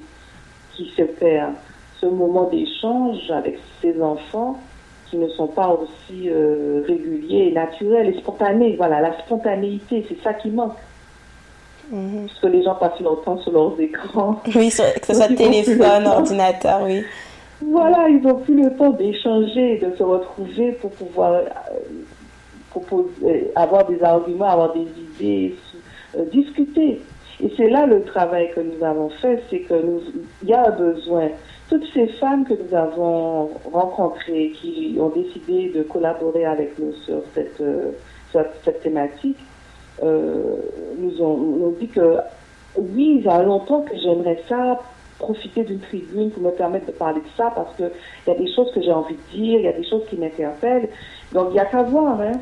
qui 0.74 0.90
se 0.96 1.02
perd. 1.02 1.52
Ce 2.00 2.06
moment 2.06 2.44
d'échange 2.50 3.30
avec 3.30 3.58
ses 3.80 4.00
enfants 4.02 4.58
qui 5.08 5.16
ne 5.16 5.28
sont 5.28 5.46
pas 5.46 5.68
aussi 5.68 6.28
euh, 6.28 6.82
réguliers 6.86 7.48
et 7.48 7.52
naturels 7.52 8.08
et 8.14 8.18
spontanés. 8.18 8.74
Voilà, 8.76 9.00
la 9.00 9.16
spontanéité, 9.20 10.04
c'est 10.08 10.20
ça 10.22 10.34
qui 10.34 10.50
manque. 10.50 10.74
Parce 11.90 12.40
que 12.40 12.46
les 12.48 12.64
gens 12.64 12.74
passent 12.74 13.00
leur 13.00 13.22
temps 13.22 13.38
sur 13.38 13.52
leurs 13.52 13.80
écrans. 13.80 14.40
Oui, 14.56 14.70
sur- 14.70 14.92
que 14.94 15.06
ce 15.06 15.14
soit 15.14 15.28
téléphone, 15.36 16.06
ordinateur, 16.06 16.80
oui. 16.84 17.02
Voilà, 17.62 18.08
ils 18.08 18.20
n'ont 18.20 18.34
plus 18.40 18.60
le 18.62 18.76
temps 18.76 18.90
d'échanger, 18.90 19.78
de 19.78 19.96
se 19.96 20.02
retrouver 20.02 20.72
pour 20.72 20.90
pouvoir 20.90 21.32
euh, 21.32 21.42
proposer, 22.80 23.50
avoir 23.54 23.86
des 23.86 24.02
arguments, 24.02 24.46
avoir 24.46 24.72
des 24.72 24.86
idées, 25.18 25.54
euh, 26.16 26.24
discuter. 26.26 27.00
Et 27.42 27.52
c'est 27.56 27.68
là 27.68 27.86
le 27.86 28.02
travail 28.02 28.50
que 28.54 28.60
nous 28.60 28.82
avons 28.82 29.10
fait, 29.10 29.42
c'est 29.50 29.60
que 29.60 29.74
il 30.42 30.48
y 30.48 30.54
a 30.54 30.68
un 30.68 30.70
besoin. 30.70 31.28
Toutes 31.68 31.84
ces 31.92 32.06
femmes 32.06 32.44
que 32.44 32.54
nous 32.54 32.74
avons 32.74 33.50
rencontrées, 33.72 34.52
qui 34.60 34.96
ont 35.00 35.08
décidé 35.10 35.70
de 35.70 35.82
collaborer 35.82 36.44
avec 36.44 36.78
nous 36.78 36.92
sur 37.04 37.22
cette, 37.34 37.60
euh, 37.60 37.92
cette 38.32 38.80
thématique, 38.82 39.38
euh, 40.02 40.56
nous 40.98 41.22
ont, 41.22 41.74
dit 41.80 41.88
que 41.88 42.18
oui, 42.76 43.16
il 43.18 43.24
y 43.24 43.28
a 43.28 43.42
longtemps 43.42 43.82
que 43.82 43.96
j'aimerais 43.96 44.42
ça, 44.48 44.78
profiter 45.18 45.64
d'une 45.64 45.80
tribune 45.80 46.30
pour 46.30 46.42
me 46.42 46.50
permettre 46.50 46.86
de 46.86 46.92
parler 46.92 47.20
de 47.20 47.28
ça, 47.36 47.50
parce 47.54 47.74
qu'il 47.76 47.90
y 48.26 48.30
a 48.30 48.34
des 48.34 48.52
choses 48.54 48.70
que 48.72 48.82
j'ai 48.82 48.92
envie 48.92 49.14
de 49.14 49.36
dire, 49.36 49.58
il 49.58 49.64
y 49.64 49.68
a 49.68 49.72
des 49.72 49.88
choses 49.88 50.02
qui 50.08 50.16
m'interpellent. 50.16 50.88
Donc, 51.32 51.48
il 51.50 51.54
n'y 51.54 51.60
a 51.60 51.64
qu'à 51.64 51.82
voir. 51.82 52.20
Hein. 52.20 52.32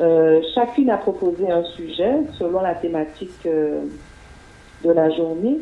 Euh, 0.00 0.40
chacune 0.54 0.88
a 0.88 0.96
proposé 0.96 1.50
un 1.50 1.62
sujet 1.64 2.20
selon 2.38 2.62
la 2.62 2.74
thématique 2.74 3.46
euh, 3.46 3.82
de 4.82 4.90
la 4.90 5.10
journée. 5.10 5.58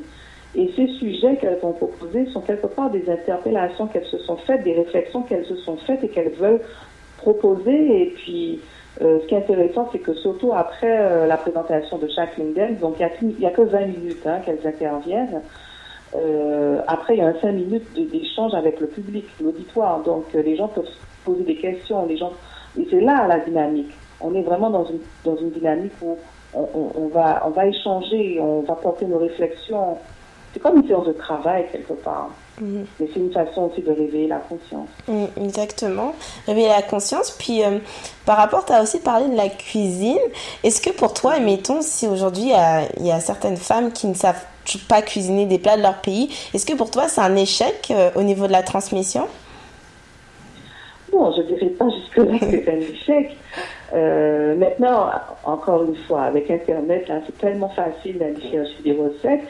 Et 0.55 0.71
ces 0.77 0.87
sujets 0.99 1.37
qu'elles 1.37 1.59
ont 1.63 1.73
proposés 1.73 2.27
sont 2.27 2.41
quelque 2.41 2.69
part 2.69 2.91
des 2.91 3.11
interpellations 3.11 3.87
qu'elles 3.89 4.07
se 4.07 4.19
sont 4.19 4.37
faites, 4.37 4.63
des 4.63 4.75
réflexions 4.75 5.23
qu'elles 5.23 5.45
se 5.45 5.57
sont 5.57 5.77
faites 5.79 6.03
et 6.05 6.09
qu'elles 6.09 6.33
veulent 6.35 6.61
proposer. 7.19 8.03
Et 8.03 8.07
puis, 8.15 8.61
euh, 9.03 9.19
ce 9.21 9.27
qui 9.27 9.35
est 9.35 9.39
intéressant, 9.39 9.89
c'est 9.93 9.99
que 9.99 10.15
surtout 10.15 10.53
après 10.55 11.27
la 11.27 11.37
présentation 11.37 11.99
de 11.99 12.09
chacune 12.09 12.55
d'elles, 12.55 12.79
donc 12.79 12.97
il 13.21 13.37
n'y 13.39 13.47
a, 13.47 13.51
que 13.51 13.63
20 13.63 13.87
minutes 13.87 14.27
hein, 14.27 14.39
qu'elles 14.45 14.67
interviennent. 14.67 15.43
Après, 16.87 17.17
il 17.17 17.19
y 17.19 17.23
a 17.23 17.27
un 17.27 17.41
5 17.41 17.53
minutes 17.53 18.11
d'échange 18.11 18.55
avec 18.55 18.81
le 18.81 18.87
public, 18.87 19.27
l'auditoire. 19.43 20.03
Donc, 20.03 20.33
les 20.33 20.57
gens 20.57 20.69
peuvent 20.69 20.87
se 20.87 21.25
poser 21.25 21.43
des 21.43 21.57
questions. 21.57 22.07
Les 22.07 22.17
gens... 22.17 22.33
Et 22.79 22.87
c'est 22.89 23.01
là 23.01 23.27
la 23.27 23.41
dynamique. 23.41 23.93
On 24.21 24.35
est 24.35 24.43
vraiment 24.43 24.71
dans 24.71 24.85
une, 24.87 25.01
dans 25.25 25.37
une 25.37 25.51
dynamique 25.51 25.93
où 26.03 26.17
on, 26.55 26.69
on- 26.75 26.93
on 26.97 27.09
va, 27.09 27.43
on 27.47 27.51
va 27.51 27.67
échanger, 27.67 28.39
on 28.41 28.63
va 28.63 28.75
porter 28.75 29.07
nos 29.07 29.19
réflexions. 29.19 29.99
C'est 30.53 30.61
comme 30.61 30.79
une 30.79 30.87
séance 30.89 31.07
de 31.07 31.13
travail, 31.13 31.67
quelque 31.71 31.93
part. 31.93 32.31
Mhm. 32.61 32.87
Mais 32.99 33.09
c'est 33.13 33.21
une 33.21 33.31
façon 33.33 33.71
aussi 33.71 33.83
de 33.83 33.91
réveiller 33.91 34.27
la 34.27 34.39
conscience. 34.39 34.89
Mm, 35.07 35.27
Exactement. 35.45 36.15
Réveiller 36.47 36.69
la 36.69 36.83
conscience. 36.83 37.31
Puis, 37.31 37.63
euh, 37.63 37.79
par 38.25 38.39
rapport, 38.39 38.65
tu 38.65 38.73
as 38.73 38.83
aussi 38.83 38.99
parlé 38.99 39.29
de 39.29 39.37
la 39.37 39.49
cuisine. 39.51 40.19
Est-ce 40.65 40.81
que 40.81 40.91
pour 40.91 41.13
toi, 41.15 41.35
admettons, 41.35 41.83
si 41.83 42.09
aujourd'hui 42.09 42.45
il 42.45 42.49
y 42.49 42.55
a, 42.55 42.83
il 42.97 43.07
y 43.07 43.13
a 43.13 43.21
certaines 43.21 43.59
femmes 43.59 43.93
qui 43.93 44.07
ne 44.09 44.15
savent 44.15 44.43
pas 44.89 45.03
cuisiner 45.03 45.47
des 45.47 45.59
plats 45.59 45.77
de 45.77 45.83
leur 45.83 46.01
pays, 46.01 46.31
est-ce 46.53 46.67
que 46.67 46.75
pour 46.75 46.91
toi 46.91 47.09
c'est 47.09 47.21
un 47.23 47.37
échec 47.37 47.89
euh, 47.91 48.11
au 48.17 48.23
niveau 48.23 48.47
de 48.47 48.53
la 48.53 48.63
transmission? 48.63 49.27
Bon, 51.13 51.33
je 51.37 51.43
dirais 51.43 51.71
pas 51.71 51.87
jusque-là 51.89 52.39
que 52.39 52.51
c'est 52.51 52.69
un 52.71 52.81
échec. 52.81 53.37
Euh, 53.95 54.55
maintenant, 54.57 55.11
encore 55.45 55.85
une 55.85 55.97
fois, 55.97 56.23
avec 56.23 56.51
Internet, 56.51 57.09
là, 57.09 57.21
c'est 57.25 57.39
tellement 57.39 57.71
facile 57.71 58.19
d'aller 58.19 58.41
chercher 58.41 58.83
des 58.85 58.93
recettes. 58.93 59.49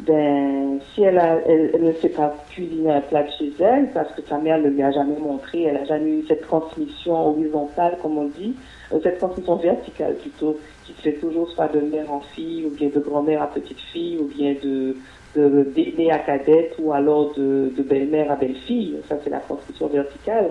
Ben, 0.00 0.78
si 0.92 1.02
elle, 1.02 1.18
a, 1.18 1.38
elle, 1.46 1.70
elle 1.74 1.84
ne 1.84 1.92
sait 1.94 2.10
pas 2.10 2.34
cuisiner 2.50 2.92
un 2.92 3.00
plat 3.00 3.22
de 3.22 3.30
chez 3.38 3.52
elle, 3.60 3.90
parce 3.92 4.12
que 4.12 4.22
sa 4.28 4.38
mère 4.38 4.58
ne 4.58 4.68
lui 4.68 4.82
a 4.82 4.90
jamais 4.90 5.18
montré, 5.18 5.62
elle 5.62 5.74
n'a 5.74 5.84
jamais 5.84 6.10
eu 6.10 6.24
cette 6.26 6.42
transmission 6.42 7.28
horizontale, 7.28 7.96
comme 8.02 8.18
on 8.18 8.26
dit, 8.26 8.54
euh, 8.92 8.98
cette 9.02 9.18
transmission 9.18 9.56
verticale 9.56 10.14
plutôt, 10.16 10.58
qui 10.84 10.92
se 10.92 11.00
fait 11.00 11.14
toujours 11.14 11.48
soit 11.50 11.68
de 11.68 11.80
mère 11.80 12.12
en 12.12 12.20
fille, 12.20 12.66
ou 12.66 12.70
bien 12.70 12.88
de 12.88 13.00
grand-mère 13.00 13.42
à 13.42 13.46
petite 13.46 13.80
fille, 13.92 14.18
ou 14.18 14.26
bien 14.26 14.54
de 14.62 14.96
de 15.34 15.64
d'aîné 15.64 16.10
à 16.10 16.18
cadette, 16.18 16.74
ou 16.78 16.92
alors 16.92 17.34
de, 17.36 17.70
de 17.76 17.82
belle-mère 17.82 18.30
à 18.32 18.36
belle-fille. 18.36 18.96
Ça, 19.08 19.16
c'est 19.22 19.30
la 19.30 19.40
transmission 19.40 19.86
verticale. 19.88 20.50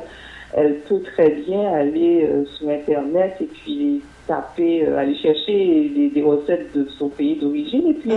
Elle 0.57 0.79
peut 0.87 1.01
très 1.01 1.29
bien 1.29 1.71
aller 1.73 2.25
euh, 2.25 2.45
sur 2.57 2.69
Internet 2.69 3.35
et 3.41 3.45
puis 3.45 4.01
taper, 4.27 4.85
euh, 4.85 4.97
aller 4.97 5.15
chercher 5.15 5.89
des, 5.95 6.09
des 6.09 6.21
recettes 6.21 6.75
de 6.75 6.87
son 6.97 7.09
pays 7.09 7.35
d'origine. 7.35 7.87
Et 7.87 7.93
puis, 7.93 8.11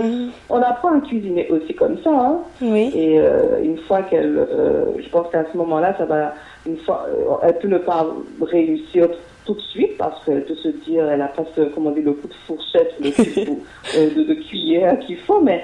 on 0.49 0.61
apprend 0.61 0.97
à 0.97 1.01
cuisiner 1.01 1.47
aussi 1.49 1.73
comme 1.73 1.97
ça. 2.03 2.11
Hein? 2.11 2.39
Et 2.61 3.19
euh, 3.19 3.63
une 3.63 3.77
fois 3.79 4.01
qu'elle, 4.03 4.37
euh, 4.37 4.85
je 4.99 5.09
pense 5.09 5.29
qu'à 5.31 5.45
ce 5.51 5.57
moment-là, 5.57 5.95
ça 5.97 6.05
va, 6.05 6.33
une 6.65 6.77
fois, 6.77 7.05
euh, 7.09 7.35
elle 7.43 7.57
peut 7.59 7.67
ne 7.67 7.77
pas 7.77 8.07
réussir 8.41 9.07
tout 9.45 9.53
de 9.53 9.61
suite 9.61 9.97
parce 9.97 10.23
qu'elle 10.25 10.45
peut 10.45 10.55
se 10.55 10.69
dire, 10.87 11.09
elle 11.09 11.21
a 11.21 11.27
pas 11.27 11.43
ce, 11.55 11.61
comment 11.61 11.91
dire, 11.91 12.05
le 12.05 12.13
coup 12.13 12.27
de 12.27 12.33
fourchette, 12.47 12.93
le 12.99 13.11
coup 13.11 13.61
de, 13.95 14.15
de, 14.15 14.27
de 14.27 14.33
cuillère 14.33 14.97
qu'il 14.99 15.17
faut, 15.17 15.41
mais 15.41 15.63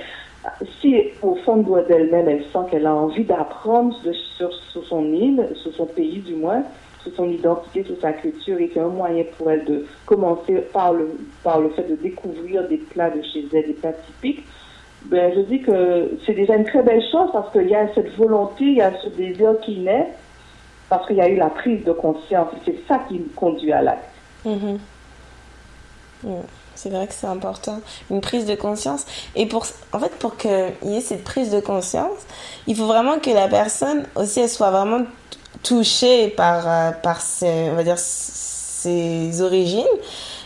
si 0.81 0.95
au 1.21 1.35
fond 1.35 1.57
de 1.57 1.87
d'elle-même, 1.87 2.29
elle 2.29 2.43
sent 2.43 2.69
qu'elle 2.69 2.85
a 2.85 2.93
envie 2.93 3.23
d'apprendre 3.23 3.95
sur, 4.37 4.51
son 4.87 5.05
île, 5.13 5.49
sur 5.55 5.73
son 5.73 5.85
pays 5.85 6.19
du 6.19 6.35
moins, 6.35 6.63
sur 7.01 7.13
son 7.15 7.29
identité, 7.29 7.83
sur 7.83 7.99
sa 7.99 8.13
culture, 8.13 8.59
et 8.59 8.67
qu'il 8.67 8.77
y 8.77 8.79
a 8.79 8.85
un 8.85 8.89
moyen 8.89 9.23
pour 9.37 9.51
elle 9.51 9.65
de 9.65 9.85
commencer 10.05 10.55
par 10.73 10.93
le, 10.93 11.17
par 11.43 11.59
le 11.59 11.69
fait 11.69 11.89
de 11.89 11.95
découvrir 11.95 12.67
des 12.67 12.77
plats 12.77 13.09
de 13.09 13.21
chez 13.21 13.45
elle, 13.53 13.67
des 13.67 13.73
plats 13.73 13.93
typiques, 13.93 14.43
ben, 15.05 15.31
je 15.35 15.41
dis 15.41 15.61
que 15.61 16.17
c'est 16.25 16.33
déjà 16.33 16.55
une 16.55 16.65
très 16.65 16.81
belle 16.81 17.03
chose 17.11 17.29
parce 17.31 17.51
qu'il 17.51 17.69
y 17.69 17.75
a 17.75 17.93
cette 17.93 18.15
volonté, 18.15 18.63
il 18.63 18.77
y 18.77 18.81
a 18.81 18.91
ce 19.03 19.09
désir 19.09 19.59
qui 19.61 19.79
naît, 19.79 20.07
parce 20.89 21.05
qu'il 21.07 21.17
y 21.17 21.21
a 21.21 21.29
eu 21.29 21.35
la 21.35 21.49
prise 21.49 21.83
de 21.83 21.91
conscience. 21.91 22.49
C'est 22.65 22.87
ça 22.87 22.99
qui 23.07 23.19
me 23.19 23.29
conduit 23.35 23.71
à 23.71 23.81
l'acte. 23.81 24.09
Mhm. 24.45 24.79
Mm. 26.23 26.29
C'est 26.75 26.89
vrai 26.89 27.07
que 27.07 27.13
c'est 27.13 27.27
important, 27.27 27.79
une 28.11 28.21
prise 28.21 28.45
de 28.45 28.55
conscience. 28.55 29.05
Et 29.35 29.45
pour, 29.45 29.65
en 29.93 29.99
fait, 29.99 30.11
pour 30.19 30.37
qu'il 30.37 30.73
y 30.83 30.97
ait 30.97 31.01
cette 31.01 31.23
prise 31.23 31.49
de 31.49 31.59
conscience, 31.61 32.19
il 32.67 32.75
faut 32.75 32.85
vraiment 32.85 33.19
que 33.19 33.29
la 33.29 33.47
personne 33.47 34.05
aussi, 34.15 34.41
elle 34.41 34.49
soit 34.49 34.71
vraiment 34.71 35.05
touchée 35.63 36.29
par, 36.29 36.67
euh, 36.67 36.91
par 36.91 37.21
ses, 37.21 37.69
on 37.71 37.75
va 37.75 37.83
dire, 37.83 37.97
ses 37.97 39.41
origines. 39.41 39.83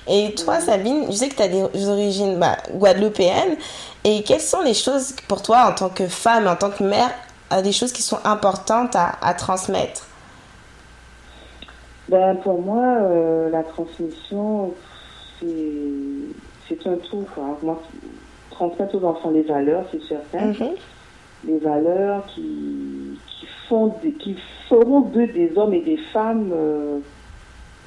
Et 0.08 0.34
toi, 0.34 0.60
Sabine, 0.60 1.06
je 1.08 1.16
sais 1.16 1.30
que 1.30 1.36
tu 1.36 1.42
as 1.42 1.48
des 1.48 1.88
origines 1.88 2.38
bah, 2.38 2.58
guadeloupéennes. 2.74 3.58
Et 4.04 4.24
quelles 4.24 4.42
sont 4.42 4.62
les 4.62 4.74
choses 4.74 5.14
pour 5.28 5.42
toi, 5.42 5.70
en 5.70 5.74
tant 5.74 5.90
que 5.90 6.08
femme, 6.08 6.48
en 6.48 6.56
tant 6.56 6.70
que 6.70 6.84
mère, 6.84 7.12
euh, 7.52 7.62
des 7.62 7.72
choses 7.72 7.92
qui 7.92 8.02
sont 8.02 8.20
importantes 8.24 8.96
à, 8.96 9.18
à 9.22 9.34
transmettre? 9.34 10.08
Ben, 12.08 12.36
pour 12.38 12.62
moi, 12.62 12.84
euh, 12.84 13.50
la 13.52 13.62
transmission, 13.62 14.74
c'est 16.68 16.88
un 16.88 16.96
tout. 16.98 17.26
Quoi. 17.34 17.58
Moi, 17.64 17.82
transmettre 18.52 18.96
aux 18.96 19.04
enfants 19.06 19.32
les 19.32 19.44
valeurs, 19.44 19.86
c'est 19.92 20.02
certain. 20.04 20.52
les 21.48 21.58
valeurs 21.60 22.26
qui, 22.28 23.18
qui, 23.40 23.46
font 23.70 23.94
des- 24.04 24.12
qui 24.12 24.36
feront 24.68 25.02
d'eux 25.02 25.28
des 25.28 25.58
hommes 25.58 25.74
et 25.74 25.82
des 25.82 25.96
femmes 25.98 26.52
euh, 26.54 27.00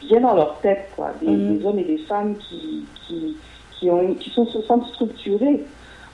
bien 0.00 0.20
dans 0.20 0.34
leur 0.34 0.59
tête, 0.61 0.88
quoi. 0.96 1.11
Des, 1.20 1.28
Mhm. 1.28 1.59
des 1.59 1.66
hommes 1.66 1.78
et 1.78 1.84
des 1.84 1.98
femmes 1.98 2.34
qui, 2.36 2.86
qui, 3.07 3.36
qui, 3.78 3.90
ont, 3.90 4.14
qui 4.14 4.30
sont, 4.30 4.46
se 4.46 4.62
sentent 4.62 4.86
structurés. 4.86 5.64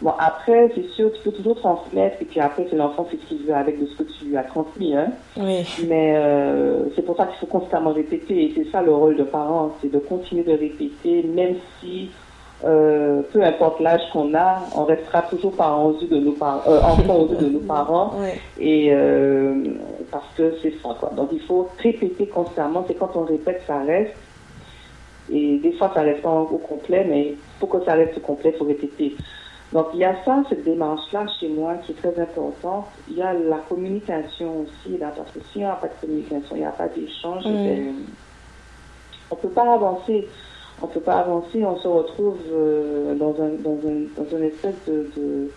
Bon, 0.01 0.12
après, 0.16 0.70
c'est 0.76 0.88
sûr, 0.90 1.11
tu 1.12 1.20
peux 1.22 1.32
toujours 1.32 1.57
transmettre, 1.57 2.22
et 2.22 2.24
puis 2.24 2.38
après, 2.38 2.66
c'est 2.70 2.76
l'enfant 2.76 3.05
fait 3.05 3.16
ce 3.16 3.26
qu'il 3.26 3.44
veut 3.44 3.55
avec 3.55 3.80
de 3.80 3.86
ce 3.86 3.96
que 3.96 4.05
tu 4.05 4.26
lui 4.26 4.36
as 4.36 4.44
transmis, 4.44 4.94
hein. 4.94 5.09
Oui. 5.36 5.66
Mais 5.88 6.14
euh, 6.16 6.84
c'est 6.94 7.03
pour 7.03 7.16
ça 7.16 7.26
qu'il 7.26 7.36
faut 7.38 7.46
constamment 7.46 7.92
répéter, 7.92 8.44
et 8.44 8.53
c'est 8.55 8.70
ça 8.70 8.80
le 8.80 8.92
rôle 8.92 9.16
de 9.16 9.24
parent, 9.24 9.72
c'est 9.80 9.90
de 9.90 9.99
continuer 9.99 10.44
de 10.44 10.53
répéter, 10.53 11.24
même 11.24 11.57
si, 11.80 12.11
euh, 12.64 13.22
peu 13.32 13.42
importe 13.42 13.80
l'âge 13.80 14.03
qu'on 14.12 14.32
a, 14.36 14.61
on 14.76 14.84
restera 14.84 15.22
toujours 15.22 15.53
parents 15.53 15.86
aux 15.90 16.01
yeux 16.01 16.07
de 16.07 16.18
nos 16.20 16.32
parents, 16.32 16.62
euh, 16.68 16.80
enfants 16.80 17.16
aux 17.16 17.28
yeux 17.30 17.36
de 17.36 17.49
nos 17.49 17.61
parents, 17.61 18.12
et 18.61 18.90
euh, 18.92 19.64
parce 20.12 20.32
que 20.36 20.55
c'est 20.62 20.74
ça, 20.80 20.96
quoi. 21.01 21.11
Donc 21.16 21.30
il 21.32 21.40
faut 21.40 21.68
répéter 21.82 22.28
constamment, 22.28 22.84
c'est 22.86 22.94
quand 22.94 23.16
on 23.16 23.24
répète, 23.24 23.62
ça 23.66 23.78
reste, 23.78 24.14
et 25.28 25.59
des 25.59 25.72
fois 25.72 25.90
ça 25.92 26.03
reste 26.03 26.22
pas 26.22 26.30
au 26.30 26.59
complet, 26.59 27.05
mais 27.05 27.34
pour 27.59 27.68
que 27.68 27.84
ça 27.84 27.94
reste 27.94 28.22
complet, 28.22 28.53
il 28.55 28.59
faut 28.59 28.64
répéter. 28.64 29.16
Donc 29.73 29.89
il 29.95 30.01
y 30.01 30.05
a 30.05 30.14
ça, 30.25 30.43
cette 30.49 30.64
démarche-là 30.64 31.27
chez 31.39 31.49
moi 31.49 31.75
qui 31.85 31.93
est 31.93 31.95
très 31.97 32.19
importante. 32.21 32.87
Il 33.11 33.16
y 33.16 33.23
a 33.23 33.33
la 33.35 33.59
communication 33.69 34.61
aussi, 34.62 34.97
là, 34.97 35.12
parce 35.16 35.31
que 35.33 35.41
s'il 35.53 35.61
n'y 35.62 35.66
a 35.66 35.73
pas 35.75 35.89
de 35.89 35.93
communication, 36.01 36.57
il 36.57 36.61
n'y 36.61 36.64
a 36.64 36.71
pas 36.71 36.89
d'échange, 36.89 37.45
Mm. 37.45 37.53
ben, 37.53 37.95
on 39.31 39.37
ne 39.37 39.41
peut 39.41 39.51
pas 39.51 39.75
avancer. 39.75 40.27
On 40.81 40.87
ne 40.87 40.93
peut 40.93 41.01
pas 41.01 41.16
avancer, 41.19 41.64
on 41.64 41.77
se 41.77 41.89
retrouve 41.89 42.39
euh, 42.53 43.14
dans, 43.16 43.35
un, 43.43 43.49
dans, 43.59 43.79
un, 43.89 44.07
dans 44.16 44.37
une 44.37 44.45
espèce 44.45 44.77
de, 44.87 45.11
de- 45.16 45.51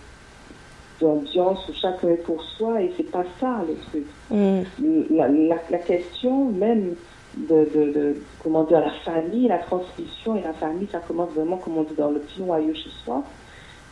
d'ambiance 1.00 1.68
où 1.70 1.74
chacun 1.74 2.10
est 2.10 2.24
pour 2.24 2.42
soi 2.44 2.82
et 2.82 2.92
c'est 2.98 3.10
pas 3.10 3.24
ça 3.40 3.62
le 3.68 3.76
truc. 3.90 4.06
Mm. 4.30 5.16
La, 5.16 5.28
la, 5.28 5.56
la 5.70 5.78
question 5.78 6.46
même 6.46 6.96
de, 7.38 7.66
de, 7.74 7.92
de, 7.94 8.16
comment 8.44 8.64
dire, 8.66 8.82
la 8.82 8.92
famille, 9.06 9.48
la 9.48 9.60
transmission 9.60 10.36
et 10.36 10.42
la 10.42 10.54
famille, 10.54 10.88
ça 10.92 11.00
commence 11.00 11.30
vraiment, 11.30 11.58
comme 11.58 11.78
on 11.78 11.84
dit, 11.84 11.94
dans 11.96 12.12
le 12.12 12.20
petit 12.20 12.42
noyau 12.42 12.74
chez 12.74 12.90
soi. 13.06 13.24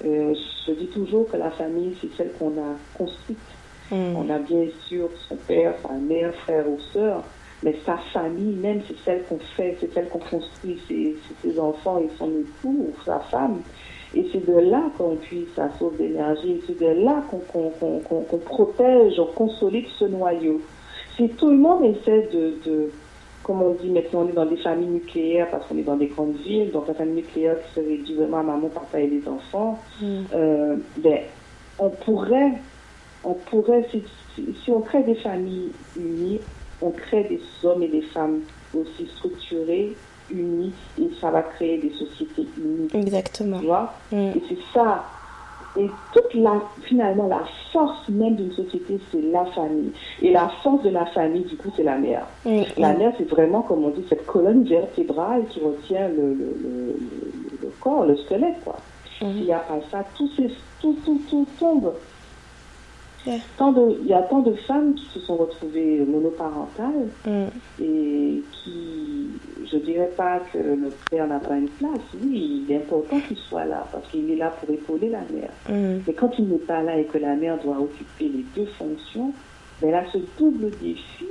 Euh, 0.05 0.33
je 0.67 0.71
dis 0.73 0.87
toujours 0.87 1.29
que 1.29 1.37
la 1.37 1.51
famille, 1.51 1.95
c'est 1.99 2.11
celle 2.15 2.31
qu'on 2.33 2.51
a 2.51 2.75
construite. 2.97 3.37
Mm. 3.91 4.15
On 4.15 4.29
a 4.29 4.39
bien 4.39 4.65
sûr 4.87 5.09
son 5.27 5.35
père, 5.35 5.73
sa 5.81 5.93
mère, 5.93 6.33
frère 6.35 6.69
ou 6.69 6.79
sœur, 6.93 7.23
mais 7.63 7.75
sa 7.85 7.97
famille 8.13 8.55
même, 8.55 8.81
c'est 8.87 8.97
celle 9.03 9.23
qu'on 9.23 9.39
fait, 9.39 9.77
c'est 9.79 9.93
celle 9.93 10.07
qu'on 10.09 10.19
construit, 10.19 10.79
c'est 10.87 11.15
ses 11.41 11.59
enfants 11.59 11.99
et 11.99 12.09
son 12.17 12.29
époux 12.29 12.87
ou 12.89 12.93
sa 13.05 13.19
femme. 13.19 13.61
Et 14.15 14.27
c'est 14.31 14.45
de 14.45 14.57
là 14.57 14.83
qu'on 14.97 15.15
puise 15.17 15.47
sa 15.55 15.69
source 15.77 15.95
d'énergie, 15.97 16.61
c'est 16.65 16.79
de 16.79 17.03
là 17.03 17.21
qu'on 17.29 18.37
protège, 18.37 19.19
on 19.19 19.25
consolide 19.25 19.85
ce 19.99 20.05
noyau. 20.05 20.61
Si 21.15 21.29
tout 21.29 21.49
le 21.49 21.57
monde 21.57 21.83
essaie 21.83 22.29
de, 22.33 22.53
de 22.65 22.91
comme 23.49 23.63
on 23.63 23.73
dit 23.73 23.89
maintenant, 23.89 24.21
on 24.21 24.29
est 24.29 24.33
dans 24.33 24.45
des 24.45 24.57
familles 24.57 24.89
nucléaires 24.89 25.49
parce 25.49 25.65
qu'on 25.65 25.79
est 25.79 25.81
dans 25.81 25.95
des 25.95 26.05
grandes 26.05 26.35
villes, 26.35 26.69
donc 26.71 26.87
la 26.87 26.93
famille 26.93 27.15
nucléaire 27.15 27.55
qui 27.63 27.73
se 27.73 27.79
réduit 27.79 28.13
vraiment 28.13 28.37
à 28.37 28.43
maman, 28.43 28.67
papa 28.67 28.99
et 28.99 29.07
les 29.07 29.27
enfants, 29.27 29.79
euh, 30.03 30.75
ben, 30.97 31.21
on 31.79 31.89
pourrait, 31.89 32.51
on 33.23 33.33
pourrait, 33.33 33.89
si 33.91 34.69
on 34.69 34.81
crée 34.81 35.01
des 35.01 35.15
familles 35.15 35.71
unies, 35.97 36.39
on 36.79 36.91
crée 36.91 37.23
des 37.23 37.41
hommes 37.63 37.81
et 37.81 37.87
des 37.87 38.03
femmes 38.03 38.41
aussi 38.75 39.09
structurés, 39.17 39.95
unis, 40.29 40.71
et 41.01 41.09
ça 41.19 41.31
va 41.31 41.41
créer 41.41 41.79
des 41.79 41.89
sociétés 41.89 42.47
unies. 42.55 42.89
Exactement. 42.93 43.61
Tu 43.61 43.65
vois? 43.65 43.95
Mm. 44.11 44.29
Et 44.35 44.43
c'est 44.47 44.59
ça. 44.75 45.05
Et 45.77 45.89
toute 46.13 46.33
la, 46.33 46.61
finalement, 46.83 47.27
la 47.27 47.43
force 47.71 48.09
même 48.09 48.35
d'une 48.35 48.51
société, 48.51 48.99
c'est 49.11 49.21
la 49.21 49.45
famille. 49.45 49.91
Et 50.21 50.31
la 50.31 50.49
force 50.63 50.83
de 50.83 50.89
la 50.89 51.05
famille, 51.07 51.43
du 51.43 51.55
coup, 51.57 51.71
c'est 51.75 51.83
la 51.83 51.97
mère. 51.97 52.25
La 52.77 52.93
mère, 52.93 53.13
c'est 53.17 53.29
vraiment, 53.29 53.61
comme 53.61 53.85
on 53.85 53.89
dit, 53.89 54.05
cette 54.09 54.25
colonne 54.25 54.63
vertébrale 54.63 55.43
qui 55.49 55.59
retient 55.59 56.07
le, 56.07 56.33
le, 56.33 56.95
le, 57.61 57.69
corps, 57.79 58.05
le 58.05 58.17
squelette, 58.17 58.63
quoi. 58.63 58.77
S'il 59.17 59.43
n'y 59.43 59.53
a 59.53 59.59
pas 59.59 59.79
ça, 59.91 60.03
tout, 60.15 60.29
tout, 60.81 60.97
tout, 61.05 61.21
tout 61.29 61.47
tombe. 61.59 61.93
Tant 63.57 63.71
de, 63.73 63.97
il 64.01 64.07
y 64.07 64.13
a 64.13 64.21
tant 64.23 64.39
de 64.39 64.53
femmes 64.53 64.95
qui 64.95 65.05
se 65.13 65.19
sont 65.19 65.35
retrouvées 65.35 65.99
monoparentales 66.05 67.09
Mm. 67.25 67.47
et 67.81 68.43
qui, 68.51 69.27
je 69.71 69.77
dirais 69.77 70.11
pas 70.15 70.39
que 70.51 70.57
le 70.57 70.89
père 71.09 71.27
n'a 71.27 71.39
pas 71.39 71.55
une 71.57 71.67
place. 71.69 71.99
Oui, 72.23 72.63
il 72.67 72.71
est 72.71 72.77
important 72.77 73.19
qu'il 73.27 73.37
soit 73.37 73.65
là 73.65 73.85
parce 73.91 74.07
qu'il 74.09 74.31
est 74.31 74.35
là 74.37 74.51
pour 74.59 74.73
épauler 74.73 75.09
la 75.09 75.21
mère. 75.31 75.51
Mm. 75.69 76.01
Mais 76.07 76.13
quand 76.13 76.31
il 76.39 76.47
n'est 76.47 76.57
pas 76.57 76.81
là 76.81 76.97
et 76.97 77.05
que 77.05 77.17
la 77.17 77.35
mère 77.35 77.57
doit 77.61 77.77
occuper 77.79 78.29
les 78.29 78.45
deux 78.55 78.65
fonctions, 78.77 79.33
ben, 79.81 79.89
elle 79.89 79.95
a 79.95 80.05
ce 80.11 80.17
double 80.37 80.69
défi 80.81 81.25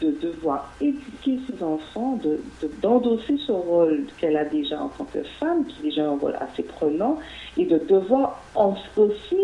de 0.00 0.10
devoir 0.20 0.72
éduquer 0.80 1.38
ses 1.48 1.62
enfants, 1.62 2.18
de, 2.24 2.40
de- 2.60 2.70
d'endosser 2.80 3.36
ce 3.46 3.52
rôle 3.52 4.06
qu'elle 4.18 4.36
a 4.36 4.44
déjà 4.44 4.82
en 4.82 4.88
tant 4.88 5.04
que 5.04 5.22
femme, 5.38 5.64
qui 5.66 5.78
est 5.80 5.90
déjà 5.90 6.06
un 6.06 6.16
rôle 6.18 6.34
assez 6.40 6.64
prenant, 6.64 7.18
et 7.56 7.66
de 7.66 7.78
devoir 7.78 8.42
en- 8.56 8.74
aussi 8.96 9.36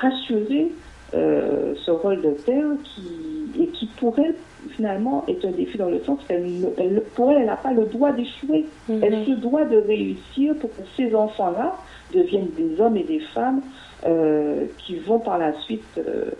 assurer 0.00 0.70
euh, 1.14 1.74
ce 1.84 1.90
rôle 1.90 2.22
de 2.22 2.30
père 2.30 2.66
qui, 2.82 3.62
et 3.62 3.66
qui 3.68 3.86
pour 3.98 4.18
elle, 4.18 4.34
finalement, 4.70 5.24
est 5.28 5.44
un 5.44 5.50
défi 5.50 5.78
dans 5.78 5.90
le 5.90 6.00
sens 6.00 6.18
qu'elle, 6.26 6.44
elle, 6.76 7.02
pour 7.14 7.30
elle, 7.30 7.42
elle 7.42 7.46
n'a 7.46 7.56
pas 7.56 7.72
le 7.72 7.84
droit 7.84 8.10
d'échouer. 8.10 8.64
Elle 8.88 9.24
se 9.24 9.32
doit 9.32 9.64
de 9.64 9.76
réussir 9.76 10.56
pour 10.56 10.70
que 10.70 10.82
ces 10.96 11.14
enfants-là 11.14 11.76
deviennent 12.12 12.50
des 12.56 12.80
hommes 12.80 12.96
et 12.96 13.04
des 13.04 13.20
femmes 13.20 13.60
euh, 14.06 14.64
qui 14.78 14.96
vont 14.96 15.20
par 15.20 15.38
la 15.38 15.52
suite 15.60 15.84
euh, 15.98 16.30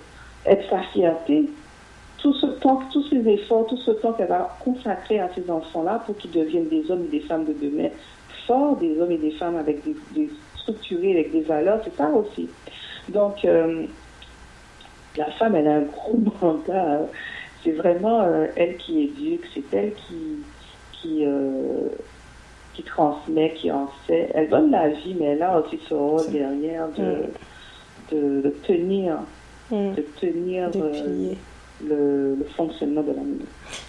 être 0.46 0.68
sa 0.68 0.80
fierté. 0.92 1.48
Tout 2.18 2.34
ce 2.34 2.46
temps, 2.46 2.80
tous 2.92 3.06
ces 3.10 3.28
efforts, 3.28 3.66
tout 3.66 3.76
ce 3.76 3.92
temps 3.92 4.12
qu'elle 4.14 4.28
va 4.28 4.56
consacrer 4.64 5.20
à 5.20 5.28
ces 5.34 5.48
enfants-là 5.48 6.02
pour 6.06 6.16
qu'ils 6.16 6.32
deviennent 6.32 6.68
des 6.68 6.90
hommes 6.90 7.04
et 7.04 7.18
des 7.18 7.20
femmes 7.20 7.44
de 7.44 7.52
demain 7.52 7.90
forts, 8.46 8.76
des 8.76 9.00
hommes 9.00 9.12
et 9.12 9.18
des 9.18 9.32
femmes 9.32 9.56
avec 9.56 9.84
des, 9.84 9.94
des 10.14 10.30
structurés, 10.56 11.12
avec 11.12 11.32
des 11.32 11.42
valeurs, 11.42 11.80
c'est 11.84 11.94
ça 11.94 12.10
aussi. 12.10 12.48
Donc, 13.08 13.44
euh, 13.44 13.84
la 15.16 15.26
femme, 15.32 15.54
elle 15.56 15.68
a 15.68 15.74
un 15.76 15.82
gros 15.82 16.18
mandat. 16.42 16.92
hein. 16.94 17.06
C'est 17.62 17.72
vraiment 17.72 18.20
euh, 18.22 18.46
elle 18.56 18.76
qui 18.76 19.04
éduque, 19.04 19.46
c'est 19.54 19.72
elle 19.76 19.92
qui, 19.94 20.36
qui, 20.92 21.24
euh, 21.24 21.88
qui 22.74 22.82
transmet, 22.82 23.52
qui 23.54 23.70
en 23.70 23.88
fait. 24.06 24.30
Elle 24.34 24.50
donne 24.50 24.70
la 24.70 24.88
vie, 24.88 25.14
mais 25.18 25.26
elle 25.26 25.42
a 25.42 25.58
aussi 25.60 25.78
ce 25.88 25.94
rôle 25.94 26.30
derrière 26.30 26.88
de, 26.98 27.24
de, 28.14 28.42
de 28.42 28.50
tenir, 28.66 29.18
Mm. 29.70 29.94
de 29.94 30.02
tenir 30.20 30.70
De. 30.72 30.92
Le, 31.88 32.34
le 32.36 32.44
fonctionnement 32.56 33.02
de 33.02 33.08
la 33.08 33.20
maison. 33.22 33.44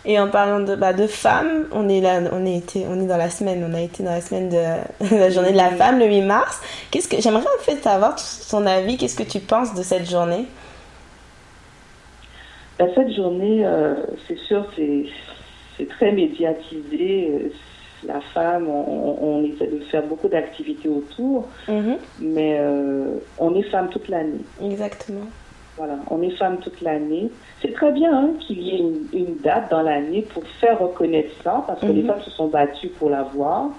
Et 0.05 0.19
en 0.19 0.29
parlant 0.29 0.59
de, 0.59 0.75
bah, 0.75 0.93
de 0.93 1.07
femmes, 1.07 1.67
on 1.71 1.87
est 1.89 2.01
là, 2.01 2.21
on 2.31 2.45
est, 2.45 2.57
été, 2.57 2.85
on 2.89 2.99
est 3.01 3.07
dans 3.07 3.17
la 3.17 3.29
semaine, 3.29 3.65
on 3.69 3.73
a 3.73 3.81
été 3.81 4.03
dans 4.03 4.11
la 4.11 4.21
semaine 4.21 4.49
de 4.49 5.15
la 5.15 5.29
journée 5.29 5.51
de 5.51 5.57
la 5.57 5.71
femme, 5.71 5.99
le 5.99 6.05
8 6.05 6.21
mars. 6.21 6.61
Qu'est-ce 6.91 7.07
que 7.07 7.21
j'aimerais 7.21 7.43
en 7.43 7.63
fait 7.63 7.77
savoir 7.77 8.15
ton 8.49 8.65
avis, 8.65 8.97
qu'est-ce 8.97 9.15
que 9.17 9.29
tu 9.29 9.39
penses 9.39 9.73
de 9.73 9.83
cette 9.83 10.09
journée? 10.09 10.45
Ben, 12.77 12.89
cette 12.93 13.13
journée, 13.13 13.65
euh, 13.65 13.95
c'est 14.27 14.37
sûr, 14.39 14.65
c'est 14.75 15.87
très 15.87 16.11
médiatisé. 16.11 17.51
La 18.05 18.21
femme, 18.33 18.67
on, 18.67 19.17
on 19.21 19.43
essaie 19.45 19.67
de 19.67 19.79
faire 19.85 20.03
beaucoup 20.03 20.27
d'activités 20.27 20.89
autour, 20.89 21.47
mais 22.19 22.57
euh, 22.59 23.15
on 23.39 23.55
est 23.55 23.63
femme 23.63 23.89
toute 23.89 24.09
l'année. 24.09 24.41
Exactement. 24.63 25.27
Voilà, 25.77 25.95
on 26.09 26.21
est 26.21 26.29
femme 26.31 26.59
toute 26.59 26.79
l'année. 26.81 27.29
C'est 27.61 27.73
très 27.73 27.91
bien 27.91 28.13
hein, 28.17 28.29
qu'il 28.39 28.61
y 28.61 28.75
ait 28.75 28.79
une, 28.79 29.07
une 29.13 29.35
date 29.39 29.69
dans 29.69 29.81
l'année 29.81 30.21
pour 30.21 30.45
faire 30.47 30.79
reconnaître 30.79 31.31
ça, 31.43 31.63
parce 31.67 31.81
que 31.81 31.87
les 31.91 32.01
Mhm. 32.01 32.07
femmes 32.07 32.21
se 32.21 32.31
sont 32.31 32.47
battues 32.47 32.87
pour 32.89 33.09
l'avoir. 33.09 33.71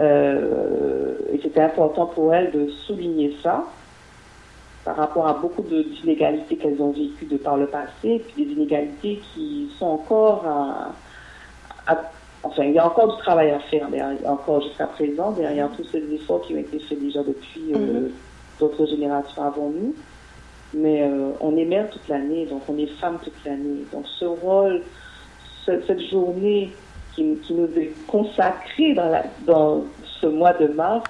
Euh, 0.00 1.14
et 1.32 1.38
c'était 1.42 1.60
important 1.62 2.06
pour 2.06 2.32
elles 2.34 2.50
de 2.52 2.68
souligner 2.86 3.34
ça 3.42 3.64
par 4.84 4.96
rapport 4.96 5.26
à 5.28 5.34
beaucoup 5.34 5.62
d'inégalités 5.62 6.56
qu'elles 6.56 6.80
ont 6.80 6.90
vécues 6.90 7.26
de 7.26 7.36
par 7.36 7.56
le 7.56 7.66
passé, 7.66 8.08
et 8.08 8.18
puis 8.20 8.44
des 8.46 8.52
inégalités 8.52 9.20
qui 9.34 9.70
sont 9.78 9.86
encore 9.86 10.44
à, 10.46 10.94
à- 11.92 12.02
Enfin, 12.42 12.64
il 12.64 12.72
y 12.72 12.78
a 12.78 12.86
encore 12.86 13.14
du 13.14 13.22
travail 13.22 13.50
à 13.50 13.58
faire 13.58 13.90
derrière, 13.90 14.16
encore 14.30 14.62
jusqu'à 14.62 14.86
présent, 14.86 15.32
derrière 15.32 15.68
tous 15.76 15.84
ces 15.84 15.98
efforts 16.14 16.40
qui 16.40 16.54
ont 16.54 16.58
été 16.58 16.78
faits 16.78 16.98
déjà 16.98 17.22
depuis 17.22 17.74
euh, 17.74 17.76
Mhm. 17.76 18.10
d'autres 18.58 18.86
générations 18.86 19.42
avant 19.42 19.68
nous. 19.68 19.94
Mais 20.74 21.02
euh, 21.02 21.30
on 21.40 21.56
est 21.56 21.64
mère 21.64 21.88
toute 21.90 22.06
l'année, 22.08 22.46
donc 22.46 22.62
on 22.68 22.78
est 22.78 22.86
femme 23.00 23.18
toute 23.22 23.44
l'année. 23.44 23.84
Donc 23.92 24.06
ce 24.18 24.24
rôle, 24.24 24.82
ce- 25.66 25.80
cette 25.86 26.00
journée 26.08 26.70
qui, 27.14 27.34
qui 27.46 27.54
nous 27.54 27.68
est 27.76 27.92
consacrée 28.06 28.94
dans, 28.94 29.08
la- 29.08 29.24
dans 29.46 29.84
ce 30.20 30.26
mois 30.26 30.52
de 30.52 30.68
mars, 30.68 31.04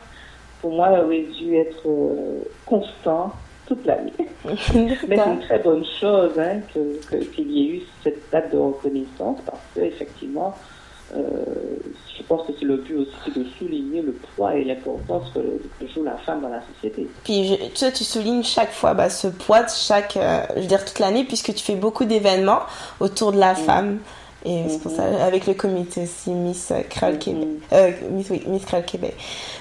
pour 0.63 0.73
moi, 0.73 0.91
aurait 1.05 1.27
dû 1.39 1.57
être 1.57 1.87
euh, 1.89 2.43
constant 2.67 3.33
toute 3.67 3.85
l'année. 3.87 4.13
Mais 4.45 5.17
c'est 5.17 5.31
une 5.31 5.41
très 5.41 5.59
bonne 5.59 5.85
chose 6.01 6.39
hein, 6.39 6.61
que- 6.75 6.99
que- 7.07 7.25
qu'il 7.25 7.51
y 7.51 7.61
ait 7.63 7.77
eu 7.77 7.83
cette 8.03 8.31
date 8.33 8.53
de 8.53 8.59
reconnaissance 8.59 9.41
parce 9.45 9.61
qu'effectivement, 9.75 10.55
euh, 10.57 10.80
je 11.15 12.23
pense 12.29 12.47
que 12.47 12.53
c'est 12.59 12.65
le 12.65 12.77
but 12.77 12.97
aussi 12.97 13.39
de 13.39 13.45
souligner 13.59 14.03
le 14.03 14.13
poids 14.13 14.55
et 14.55 14.65
l'importance 14.65 15.31
que, 15.35 15.41
que 15.41 15.91
joue 15.93 16.05
la 16.05 16.17
femme 16.19 16.41
dans 16.43 16.49
la 16.49 16.61
société. 16.75 17.09
Puis 17.25 17.59
je- 17.75 17.91
tu 17.91 18.05
soulignes 18.05 18.45
chaque 18.45 18.73
fois 18.73 18.95
bah, 18.95 19.11
ce 19.11 19.27
poids 19.29 19.63
de 19.63 19.71
chaque, 19.71 20.17
euh, 20.17 20.43
je 20.57 20.61
veux 20.61 20.67
dire 20.67 20.85
toute 20.85 20.99
l'année, 21.01 21.25
puisque 21.25 21.53
tu 21.55 21.65
fais 21.65 21.75
beaucoup 21.75 22.05
d'événements 22.05 22.61
autour 23.01 23.33
de 23.33 23.39
la 23.39 23.55
femme. 23.55 23.99
Et 24.43 24.65
c'est 24.71 24.81
pour 24.81 24.91
ça, 24.91 25.03
avec 25.23 25.47
le 25.47 25.53
comité 25.53 26.05
aussi, 26.05 26.31
Miss 26.31 26.73
Créole 26.89 27.19
Québec. 27.19 27.49
Euh, 27.75 27.91
Miss, 28.11 28.31
oui, 28.31 28.43
Miss 28.47 28.65
Créole 28.65 28.87
Québec. 28.87 29.15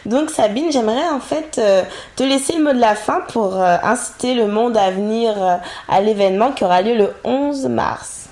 Donc 0.05 0.29
Sabine, 0.29 0.71
j'aimerais 0.71 1.09
en 1.09 1.19
fait 1.19 1.57
euh, 1.57 1.81
te 2.15 2.23
laisser 2.23 2.53
le 2.57 2.63
mot 2.63 2.71
de 2.71 2.79
la 2.79 2.95
fin 2.95 3.19
pour 3.33 3.57
euh, 3.61 3.75
inciter 3.83 4.35
le 4.35 4.47
monde 4.47 4.77
à 4.77 4.89
venir 4.91 5.31
euh, 5.43 5.55
à 5.89 5.99
l'événement 5.99 6.53
qui 6.53 6.63
aura 6.63 6.81
lieu 6.81 6.95
le 6.95 7.09
11 7.25 7.65
mars. 7.65 8.28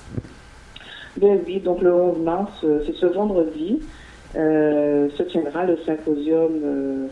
Ben 1.18 1.40
oui, 1.44 1.58
donc 1.58 1.82
le 1.82 1.92
11 1.92 2.18
mars, 2.18 2.52
euh, 2.62 2.80
c'est 2.86 2.94
ce 2.94 3.06
vendredi, 3.06 3.80
euh, 4.36 5.08
se 5.16 5.24
tiendra 5.24 5.64
le 5.64 5.76
symposium, 5.78 7.08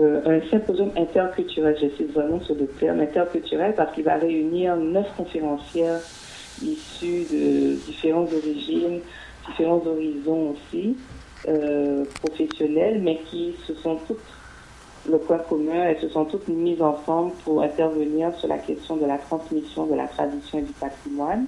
euh, 0.00 0.20
un 0.24 0.40
symposium 0.50 0.90
interculturel, 0.96 1.76
j'insiste 1.78 2.12
vraiment 2.14 2.40
sur 2.40 2.54
le 2.54 2.66
terme 2.66 3.00
interculturel 3.00 3.74
parce 3.74 3.92
qu'il 3.94 4.04
va 4.04 4.14
réunir 4.14 4.76
neuf 4.76 5.06
conférencières 5.18 6.00
issues 6.62 7.26
de 7.30 7.74
différentes 7.84 8.32
origines, 8.32 9.00
différents 9.48 9.82
horizons 9.86 10.54
aussi, 10.54 10.96
professionnels, 12.22 13.00
mais 13.02 13.20
qui 13.26 13.54
se 13.66 13.74
sont 13.74 13.96
toutes 14.06 14.18
le 15.08 15.18
point 15.18 15.38
commun, 15.38 15.84
elles 15.84 16.00
se 16.00 16.08
sont 16.08 16.24
toutes 16.24 16.48
mises 16.48 16.82
ensemble 16.82 17.32
pour 17.44 17.62
intervenir 17.62 18.34
sur 18.36 18.48
la 18.48 18.58
question 18.58 18.96
de 18.96 19.06
la 19.06 19.18
transmission 19.18 19.86
de 19.86 19.94
la 19.94 20.06
tradition 20.06 20.58
et 20.58 20.62
du 20.62 20.72
patrimoine. 20.72 21.46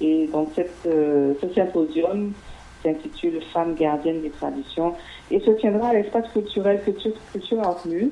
Et 0.00 0.26
donc 0.26 0.50
cette, 0.54 0.74
euh, 0.86 1.34
ce 1.40 1.48
symposium 1.54 2.32
s'intitule 2.82 3.40
Femmes 3.52 3.74
gardiennes 3.74 4.20
des 4.22 4.30
traditions 4.30 4.94
et 5.30 5.40
se 5.40 5.50
tiendra 5.52 5.88
à 5.88 5.94
l'espace 5.94 6.28
culturel 6.32 6.82
Culture, 6.82 7.12
Culture 7.32 7.60
Art 7.60 7.80
Muse, 7.86 8.10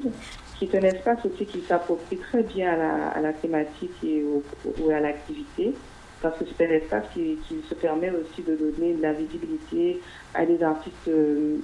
qui 0.58 0.64
est 0.66 0.74
un 0.78 0.84
espace 0.84 1.18
aussi 1.26 1.44
qui 1.44 1.60
s'approprie 1.60 2.16
très 2.18 2.42
bien 2.42 2.72
à 2.72 2.76
la, 2.76 3.08
à 3.08 3.20
la 3.20 3.32
thématique 3.32 3.92
et 4.04 4.22
au- 4.24 4.90
à 4.90 5.00
l'activité, 5.00 5.74
parce 6.22 6.38
que 6.38 6.44
c'est 6.56 6.66
un 6.66 6.70
espace 6.70 7.04
qui, 7.12 7.36
qui 7.48 7.56
se 7.68 7.74
permet 7.74 8.10
aussi 8.10 8.42
de 8.42 8.54
donner 8.54 8.94
de 8.94 9.02
la 9.02 9.12
visibilité 9.12 10.00
à 10.34 10.46
des 10.46 10.62
artistes 10.62 11.08
euh, 11.08 11.56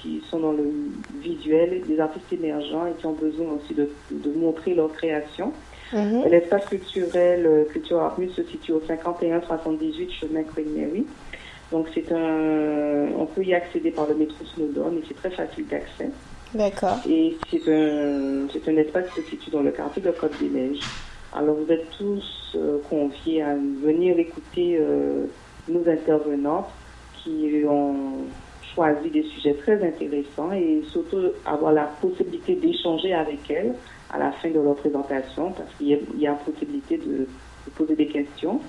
qui 0.00 0.22
sont 0.30 0.38
dans 0.38 0.52
le 0.52 0.70
visuel, 1.20 1.82
des 1.86 1.98
artistes 1.98 2.32
émergents 2.32 2.86
et 2.86 2.92
qui 2.92 3.06
ont 3.06 3.12
besoin 3.14 3.52
aussi 3.54 3.74
de, 3.74 3.90
de 4.12 4.30
montrer 4.30 4.74
leur 4.74 4.92
création. 4.92 5.52
Mhm. 5.94 6.24
L'espace 6.28 6.66
culturel 6.66 7.46
euh, 7.46 7.64
Culture 7.66 8.00
Art 8.00 8.18
Muse 8.18 8.34
se 8.34 8.42
situe 8.42 8.72
au 8.72 8.80
51-78 8.80 10.10
chemin 10.20 10.42
Mary. 10.56 11.06
Donc 11.70 11.86
c'est 11.94 12.10
un, 12.12 13.06
on 13.16 13.26
peut 13.26 13.44
y 13.44 13.54
accéder 13.54 13.92
par 13.92 14.08
le 14.08 14.14
métro 14.14 14.44
Snowdon 14.44 14.92
et 14.98 15.04
c'est 15.06 15.14
très 15.14 15.30
facile 15.30 15.66
d'accès. 15.68 16.10
D'accord. 16.52 16.98
Et 17.08 17.36
c'est 17.50 17.68
un, 17.68 18.46
c'est 18.52 18.68
un 18.68 18.76
espace 18.76 19.06
qui 19.14 19.22
se 19.22 19.30
situe 19.30 19.50
dans 19.50 19.62
le 19.62 19.70
quartier 19.70 20.02
de 20.02 20.10
Côte 20.10 20.36
des 20.40 20.48
Neiges. 20.48 20.82
Alors 21.32 21.54
vous 21.54 21.70
êtes 21.72 21.88
tous 21.96 22.56
euh, 22.56 22.78
conviés 22.90 23.42
à 23.42 23.54
venir 23.54 24.18
écouter 24.18 24.78
euh, 24.80 25.26
nos 25.68 25.88
intervenantes 25.88 26.70
qui 27.22 27.62
ont 27.68 28.24
choisi 28.74 29.10
des 29.10 29.22
sujets 29.22 29.54
très 29.54 29.84
intéressants 29.84 30.52
et 30.52 30.82
surtout 30.90 31.22
avoir 31.46 31.72
la 31.72 31.84
possibilité 32.00 32.56
d'échanger 32.56 33.14
avec 33.14 33.48
elles 33.48 33.74
à 34.14 34.18
la 34.18 34.32
fin 34.32 34.48
de 34.48 34.60
leur 34.60 34.76
présentation 34.76 35.52
parce 35.52 35.72
qu'il 35.76 35.88
y 35.88 36.20
y 36.20 36.26
a 36.26 36.32
possibilité 36.32 36.98
de, 36.98 37.26
de 37.66 37.70
poser 37.74 37.96
des 37.96 38.06
questions. 38.06 38.60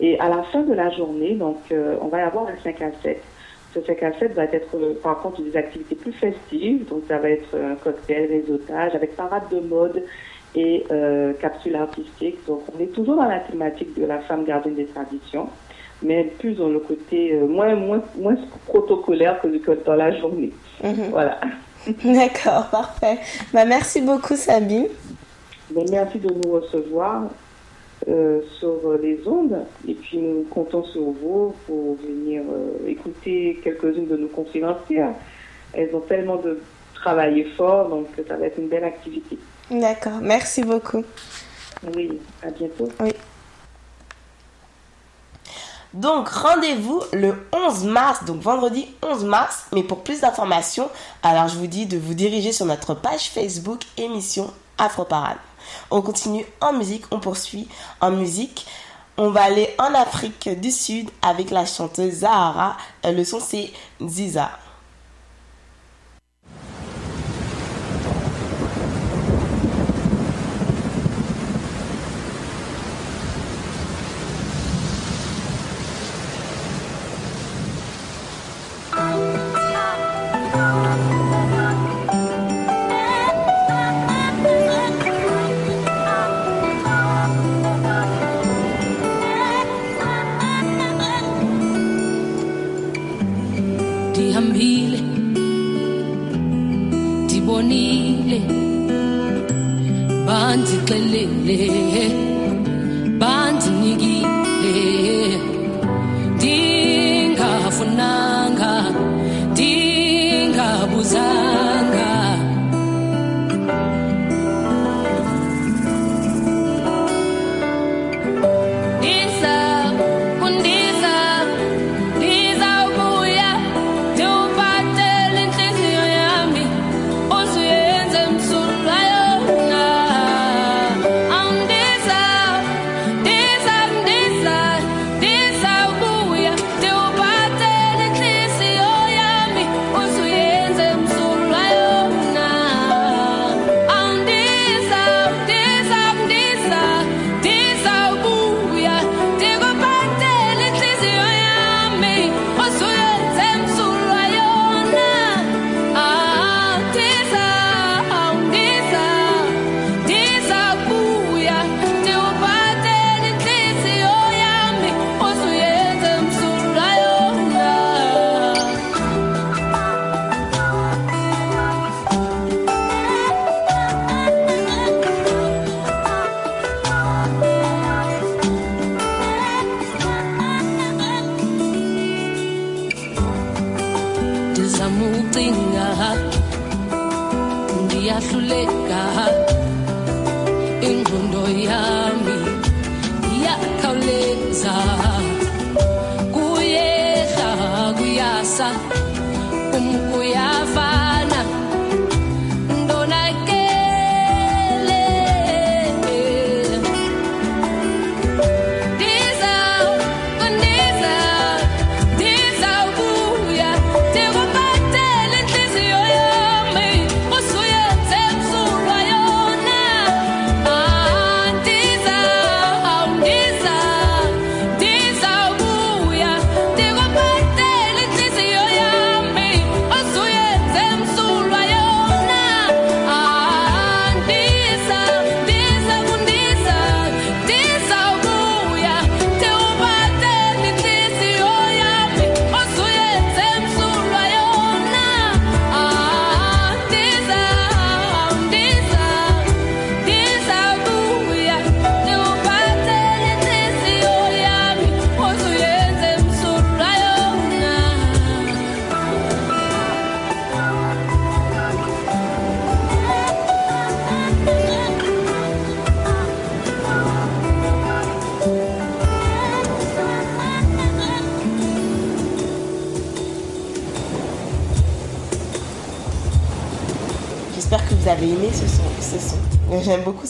Et 0.00 0.18
à 0.18 0.28
la 0.28 0.42
fin 0.44 0.62
de 0.62 0.74
la 0.74 0.90
journée, 0.90 1.34
donc, 1.34 1.58
euh, 1.72 1.96
on 2.00 2.08
va 2.08 2.26
avoir 2.26 2.46
un 2.48 2.56
5 2.62 2.82
à 2.82 2.90
7. 3.02 3.22
Ce 3.74 3.80
5 3.80 4.02
à 4.02 4.12
7 4.18 4.34
va 4.34 4.44
être, 4.44 4.76
euh, 4.76 4.94
par 5.02 5.20
contre, 5.20 5.42
des 5.42 5.56
activités 5.56 5.94
plus 5.94 6.12
festives. 6.12 6.86
Donc, 6.88 7.04
ça 7.08 7.18
va 7.18 7.30
être 7.30 7.56
un 7.56 7.76
cocktail, 7.76 8.28
réseautage, 8.28 8.94
avec 8.94 9.16
parade 9.16 9.48
de 9.50 9.60
mode 9.60 10.02
et 10.54 10.84
euh, 10.90 11.32
capsule 11.34 11.76
artistique. 11.76 12.38
Donc, 12.46 12.62
on 12.74 12.80
est 12.80 12.92
toujours 12.92 13.16
dans 13.16 13.28
la 13.28 13.40
thématique 13.40 13.98
de 13.98 14.06
la 14.06 14.18
femme 14.20 14.44
gardienne 14.44 14.74
des 14.74 14.86
traditions, 14.86 15.48
mais 16.02 16.24
plus 16.38 16.54
dans 16.54 16.68
le 16.68 16.80
côté 16.80 17.32
euh, 17.34 17.46
moins, 17.46 17.74
moins, 17.74 18.02
moins 18.18 18.36
protocolaire 18.66 19.40
que, 19.40 19.48
dans 19.84 19.94
la 19.94 20.12
journée. 20.18 20.52
Mhm. 20.82 21.10
Voilà. 21.10 21.40
D'accord, 22.04 22.68
parfait. 22.70 23.18
Bah, 23.52 23.64
merci 23.64 24.00
beaucoup 24.00 24.36
Sabine. 24.36 24.88
Ben, 25.70 25.86
merci 25.90 26.18
de 26.18 26.32
nous 26.32 26.52
recevoir 26.52 27.24
euh, 28.08 28.40
sur 28.58 28.98
les 29.00 29.20
ondes 29.26 29.64
et 29.86 29.94
puis 29.94 30.18
nous 30.18 30.44
comptons 30.50 30.84
sur 30.84 31.02
vous 31.02 31.54
pour 31.66 31.96
venir 31.96 32.42
euh, 32.42 32.88
écouter 32.88 33.60
quelques-unes 33.62 34.06
de 34.06 34.16
nos 34.16 34.28
conférencières. 34.28 35.14
Elles 35.72 35.94
ont 35.94 36.00
tellement 36.00 36.36
de 36.36 36.60
travail 36.94 37.44
fort, 37.56 37.88
donc 37.88 38.08
ça 38.26 38.36
va 38.36 38.46
être 38.46 38.58
une 38.58 38.68
belle 38.68 38.84
activité. 38.84 39.38
D'accord, 39.70 40.20
merci 40.22 40.62
beaucoup. 40.62 41.04
Oui, 41.94 42.18
à 42.42 42.50
bientôt. 42.50 42.88
Oui. 43.00 43.12
Donc 45.96 46.28
rendez-vous 46.28 47.02
le 47.14 47.46
11 47.54 47.84
mars, 47.84 48.24
donc 48.24 48.42
vendredi 48.42 48.86
11 49.02 49.24
mars. 49.24 49.64
Mais 49.72 49.82
pour 49.82 50.04
plus 50.04 50.20
d'informations, 50.20 50.90
alors 51.22 51.48
je 51.48 51.56
vous 51.56 51.66
dis 51.66 51.86
de 51.86 51.96
vous 51.96 52.12
diriger 52.12 52.52
sur 52.52 52.66
notre 52.66 52.92
page 52.92 53.30
Facebook 53.30 53.80
émission 53.96 54.52
Afro 54.76 55.06
Parade. 55.06 55.38
On 55.90 56.02
continue 56.02 56.44
en 56.60 56.74
musique, 56.74 57.04
on 57.10 57.18
poursuit 57.18 57.66
en 58.02 58.10
musique. 58.10 58.66
On 59.16 59.30
va 59.30 59.44
aller 59.44 59.74
en 59.78 59.94
Afrique 59.94 60.50
du 60.60 60.70
Sud 60.70 61.08
avec 61.22 61.50
la 61.50 61.64
chanteuse 61.64 62.16
Zahara. 62.16 62.76
Euh, 63.06 63.12
Le 63.12 63.24
son 63.24 63.40
c'est 63.40 63.72
Ziza. 64.06 64.50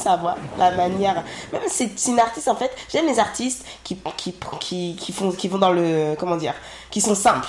J'aime 0.07 0.17
beaucoup 0.17 0.17
sa 0.17 0.17
voix, 0.17 0.37
la 0.59 0.71
manière. 0.73 1.25
Même 1.53 1.63
c'est 1.69 2.07
une 2.07 2.21
artiste 2.21 2.49
en 2.49 2.57
fait. 2.57 2.71
J'aime 2.91 3.07
les 3.07 3.19
artistes 3.19 3.65
qui, 3.83 3.99
qui, 4.17 4.35
qui, 4.61 4.97
qui 4.97 5.13
font, 5.13 5.33
qui 5.33 5.49
vont 5.49 5.59
dans 5.59 5.73
le. 5.73 6.15
Comment 6.19 6.37
dire 6.37 6.55
Qui 6.91 7.01
sont 7.01 7.15
simples. 7.15 7.49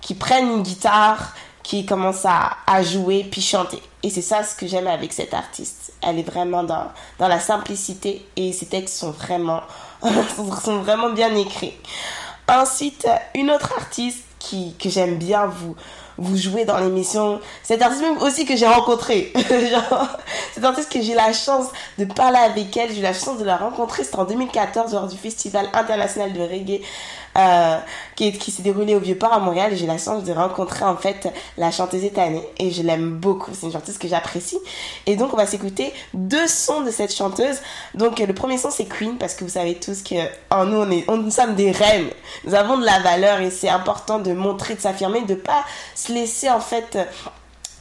Qui 0.00 0.14
prennent 0.14 0.50
une 0.50 0.62
guitare, 0.62 1.34
qui 1.62 1.86
commencent 1.86 2.26
à, 2.26 2.58
à 2.66 2.82
jouer 2.82 3.26
puis 3.30 3.40
chanter. 3.40 3.82
Et 4.02 4.10
c'est 4.10 4.22
ça 4.22 4.44
ce 4.44 4.54
que 4.54 4.66
j'aime 4.66 4.86
avec 4.86 5.12
cette 5.12 5.32
artiste. 5.32 5.94
Elle 6.02 6.18
est 6.18 6.22
vraiment 6.30 6.62
dans, 6.62 6.88
dans 7.18 7.28
la 7.28 7.40
simplicité 7.40 8.26
et 8.36 8.52
ses 8.52 8.66
textes 8.66 8.98
sont 8.98 9.12
vraiment, 9.12 9.62
sont 10.62 10.82
vraiment 10.82 11.10
bien 11.10 11.34
écrits. 11.34 11.74
Ensuite, 12.46 13.08
une 13.34 13.50
autre 13.50 13.72
artiste 13.78 14.24
qui, 14.38 14.74
que 14.74 14.90
j'aime 14.90 15.16
bien 15.16 15.46
vous, 15.46 15.74
vous 16.18 16.36
jouer 16.36 16.64
dans 16.64 16.78
l'émission. 16.78 17.40
Cette 17.62 17.82
artiste 17.82 18.02
même 18.02 18.18
aussi 18.18 18.44
que 18.44 18.56
j'ai 18.56 18.66
rencontrée. 18.66 19.32
Genre, 19.70 20.08
cette 20.52 20.64
artiste 20.64 20.92
que 20.92 21.02
j'ai 21.02 21.14
la 21.14 21.32
chance 21.32 21.66
de 21.98 22.04
parler 22.04 22.38
avec 22.38 22.76
elle, 22.76 22.92
j'ai 22.92 23.00
eu 23.00 23.02
la 23.02 23.14
chance 23.14 23.38
de 23.38 23.44
la 23.44 23.56
rencontrer. 23.56 24.04
C'était 24.04 24.18
en 24.18 24.24
2014 24.24 24.92
lors 24.92 25.08
du 25.08 25.16
Festival 25.16 25.68
international 25.72 26.32
de 26.32 26.40
reggae 26.40 26.80
euh, 27.36 27.78
qui, 28.16 28.50
s'est 28.50 28.62
déroulé 28.62 28.94
au 28.94 29.00
Vieux-Port 29.00 29.32
à 29.32 29.38
Montréal. 29.38 29.72
Et 29.72 29.76
j'ai 29.76 29.86
la 29.86 29.98
chance 29.98 30.24
de 30.24 30.32
rencontrer 30.32 30.84
en 30.84 30.96
fait 30.96 31.32
la 31.58 31.70
chanteuse 31.70 32.04
étannée. 32.04 32.46
Et 32.58 32.70
je 32.70 32.82
l'aime 32.82 33.12
beaucoup. 33.12 33.50
C'est 33.54 33.66
une 33.66 33.72
chanteuse 33.72 33.98
que 33.98 34.08
j'apprécie. 34.08 34.58
Et 35.06 35.16
donc 35.16 35.32
on 35.32 35.36
va 35.36 35.46
s'écouter 35.46 35.92
deux 36.12 36.46
sons 36.46 36.82
de 36.82 36.90
cette 36.90 37.14
chanteuse. 37.14 37.58
Donc 37.94 38.18
le 38.18 38.34
premier 38.34 38.58
son 38.58 38.70
c'est 38.70 38.86
Queen 38.86 39.16
parce 39.18 39.34
que 39.34 39.44
vous 39.44 39.50
savez 39.50 39.74
tous 39.74 40.02
que 40.02 40.14
en 40.50 40.66
nous 40.66 40.78
on 40.78 40.90
est, 40.90 41.04
on, 41.08 41.16
nous 41.16 41.30
sommes 41.30 41.54
des 41.54 41.70
reines. 41.70 42.10
Nous 42.44 42.54
avons 42.54 42.78
de 42.78 42.84
la 42.84 43.00
valeur 43.00 43.40
et 43.40 43.50
c'est 43.50 43.68
important 43.68 44.18
de 44.18 44.32
montrer, 44.32 44.74
de 44.74 44.80
s'affirmer, 44.80 45.22
de 45.22 45.34
pas 45.34 45.64
se 45.94 46.12
laisser 46.12 46.50
en 46.50 46.60
fait 46.60 46.98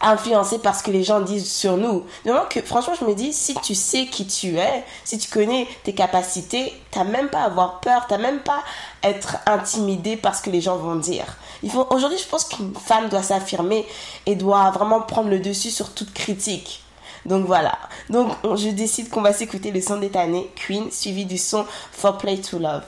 influencé 0.03 0.59
par 0.59 0.75
ce 0.75 0.83
que 0.83 0.91
les 0.91 1.03
gens 1.03 1.21
disent 1.21 1.51
sur 1.51 1.77
nous. 1.77 2.05
Donc 2.25 2.61
franchement 2.65 2.93
je 2.99 3.05
me 3.05 3.15
dis 3.15 3.33
si 3.33 3.55
tu 3.55 3.73
sais 3.73 4.05
qui 4.05 4.27
tu 4.27 4.57
es, 4.57 4.83
si 5.05 5.17
tu 5.17 5.29
connais 5.29 5.67
tes 5.83 5.93
capacités, 5.93 6.73
t'as 6.91 7.05
même 7.05 7.29
pas 7.29 7.39
à 7.39 7.45
avoir 7.45 7.79
peur, 7.79 8.05
t'as 8.07 8.17
même 8.17 8.39
pas 8.39 8.61
être 9.03 9.37
intimidé 9.45 10.15
par 10.17 10.35
ce 10.35 10.41
que 10.41 10.49
les 10.49 10.61
gens 10.61 10.77
vont 10.77 10.95
dire. 10.95 11.25
Faut 11.69 11.87
aujourd'hui 11.91 12.17
je 12.17 12.27
pense 12.27 12.45
qu'une 12.45 12.73
femme 12.75 13.09
doit 13.09 13.23
s'affirmer 13.23 13.85
et 14.25 14.35
doit 14.35 14.69
vraiment 14.71 15.01
prendre 15.01 15.29
le 15.29 15.39
dessus 15.39 15.71
sur 15.71 15.93
toute 15.93 16.13
critique. 16.13 16.83
Donc 17.25 17.45
voilà. 17.45 17.77
Donc 18.09 18.33
on- 18.43 18.55
je 18.57 18.69
décide 18.69 19.09
qu'on 19.09 19.21
va 19.21 19.31
s'écouter 19.33 19.71
le 19.71 19.79
son 19.81 19.97
d'étané 19.97 20.49
Queen 20.55 20.91
suivi 20.91 21.25
du 21.25 21.37
son 21.37 21.65
For 21.91 22.17
Play 22.17 22.37
to 22.41 22.59
Love. 22.59 22.83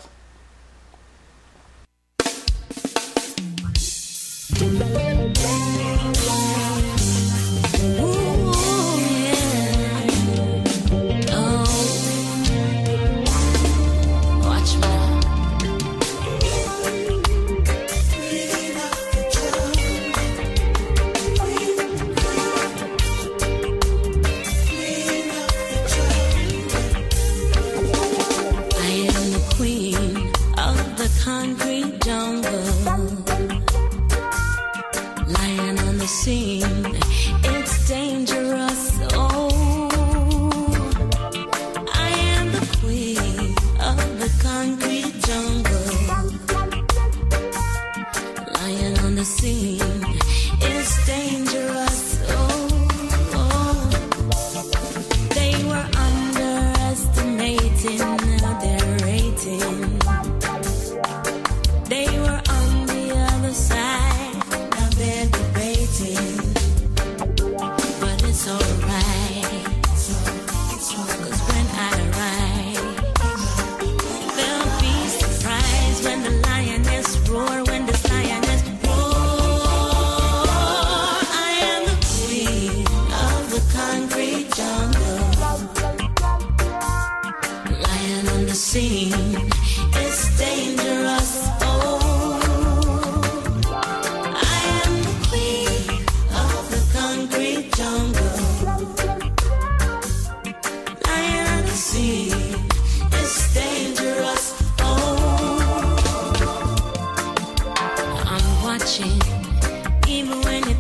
even 110.25 110.41
when 110.41 110.67
it's 110.67 110.74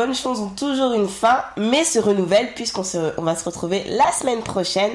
bonnes 0.00 0.14
choses 0.14 0.40
ont 0.40 0.48
toujours 0.48 0.94
une 0.94 1.08
fin, 1.08 1.42
mais 1.58 1.84
se 1.84 1.98
renouvellent 1.98 2.54
puisqu'on 2.54 2.84
se, 2.84 3.12
on 3.18 3.22
va 3.22 3.36
se 3.36 3.44
retrouver 3.44 3.84
la 3.86 4.10
semaine 4.12 4.40
prochaine 4.40 4.92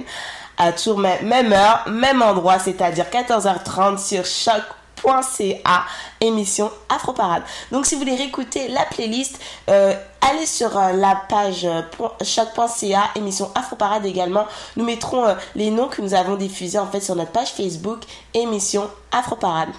à 0.57 0.71
toujours 0.71 0.97
même, 0.97 1.53
heure, 1.53 1.85
même 1.87 2.23
endroit, 2.23 2.57
c'est-à-dire 2.57 3.05
14h30 3.11 3.99
sur 3.99 4.25
choc.ca, 4.25 5.83
émission 6.21 6.71
Afro 6.89 7.13
Parade. 7.13 7.43
Donc 7.71 7.85
si 7.85 7.93
vous 7.93 8.01
voulez 8.01 8.15
réécouter 8.15 8.67
la 8.69 8.83
playlist, 8.85 9.39
euh, 9.69 9.93
allez 10.21 10.47
sur 10.47 10.75
euh, 10.75 10.93
la 10.93 11.21
page 11.29 11.65
euh, 11.65 11.83
choc.ca, 12.23 13.11
émission 13.15 13.51
Afro 13.53 13.75
Parade 13.75 14.07
également. 14.07 14.47
Nous 14.75 14.85
mettrons 14.85 15.35
les 15.53 15.69
noms 15.69 15.87
que 15.87 16.01
nous 16.01 16.15
avons 16.15 16.35
diffusés 16.35 16.79
en 16.79 16.87
fait 16.87 17.01
sur 17.01 17.15
notre 17.15 17.31
page 17.31 17.49
Facebook, 17.49 17.99
émission 18.33 18.89
Afro 19.11 19.35
Parade. 19.35 19.69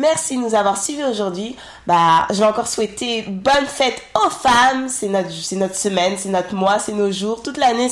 Merci 0.00 0.38
de 0.38 0.40
nous 0.40 0.54
avoir 0.54 0.82
suivis 0.82 1.04
aujourd'hui. 1.04 1.56
Bah, 1.86 2.26
je 2.30 2.36
vais 2.36 2.46
encore 2.46 2.66
souhaiter 2.66 3.20
bonne 3.28 3.66
fête 3.66 4.02
aux 4.14 4.30
femmes. 4.30 4.88
C'est 4.88 5.08
notre, 5.08 5.74
semaine, 5.74 6.14
c'est 6.16 6.30
notre 6.30 6.54
mois, 6.54 6.78
c'est 6.78 6.94
nos 6.94 7.12
jours. 7.12 7.42
Toute 7.42 7.58
l'année, 7.58 7.88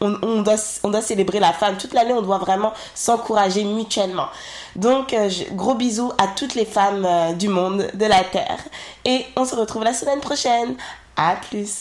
on, 0.00 0.42
doit, 0.42 1.02
célébrer 1.02 1.40
la 1.40 1.52
femme. 1.52 1.76
Toute 1.76 1.92
l'année, 1.92 2.12
on 2.12 2.22
doit 2.22 2.38
vraiment 2.38 2.72
s'encourager 2.94 3.64
mutuellement. 3.64 4.28
Donc, 4.76 5.12
euh, 5.12 5.28
gros 5.54 5.74
bisous 5.74 6.12
à 6.18 6.28
toutes 6.28 6.54
les 6.54 6.66
femmes 6.66 7.04
euh, 7.04 7.32
du 7.32 7.48
monde, 7.48 7.88
de 7.94 8.06
la 8.06 8.22
terre. 8.22 8.60
Et 9.04 9.26
on 9.34 9.44
se 9.44 9.56
retrouve 9.56 9.82
la 9.82 9.92
semaine 9.92 10.20
prochaine. 10.20 10.76
À 11.16 11.34
plus. 11.34 11.80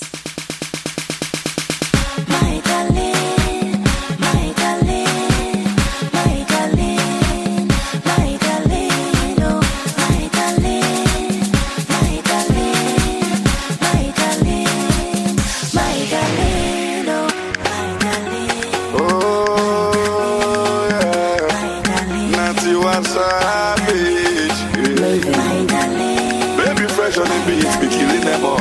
Beat, 27.50 27.82
be 27.82 27.88
killing 27.88 28.22
them 28.22 28.46
all. 28.46 28.60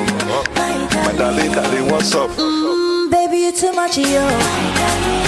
My 1.04 1.14
darling, 1.16 1.52
darling, 1.52 1.90
what's 1.90 2.14
up? 2.14 2.30
Mm, 2.30 3.10
baby, 3.10 3.38
you 3.38 3.52
too 3.52 3.72
much, 3.72 3.98
yo. 3.98 5.27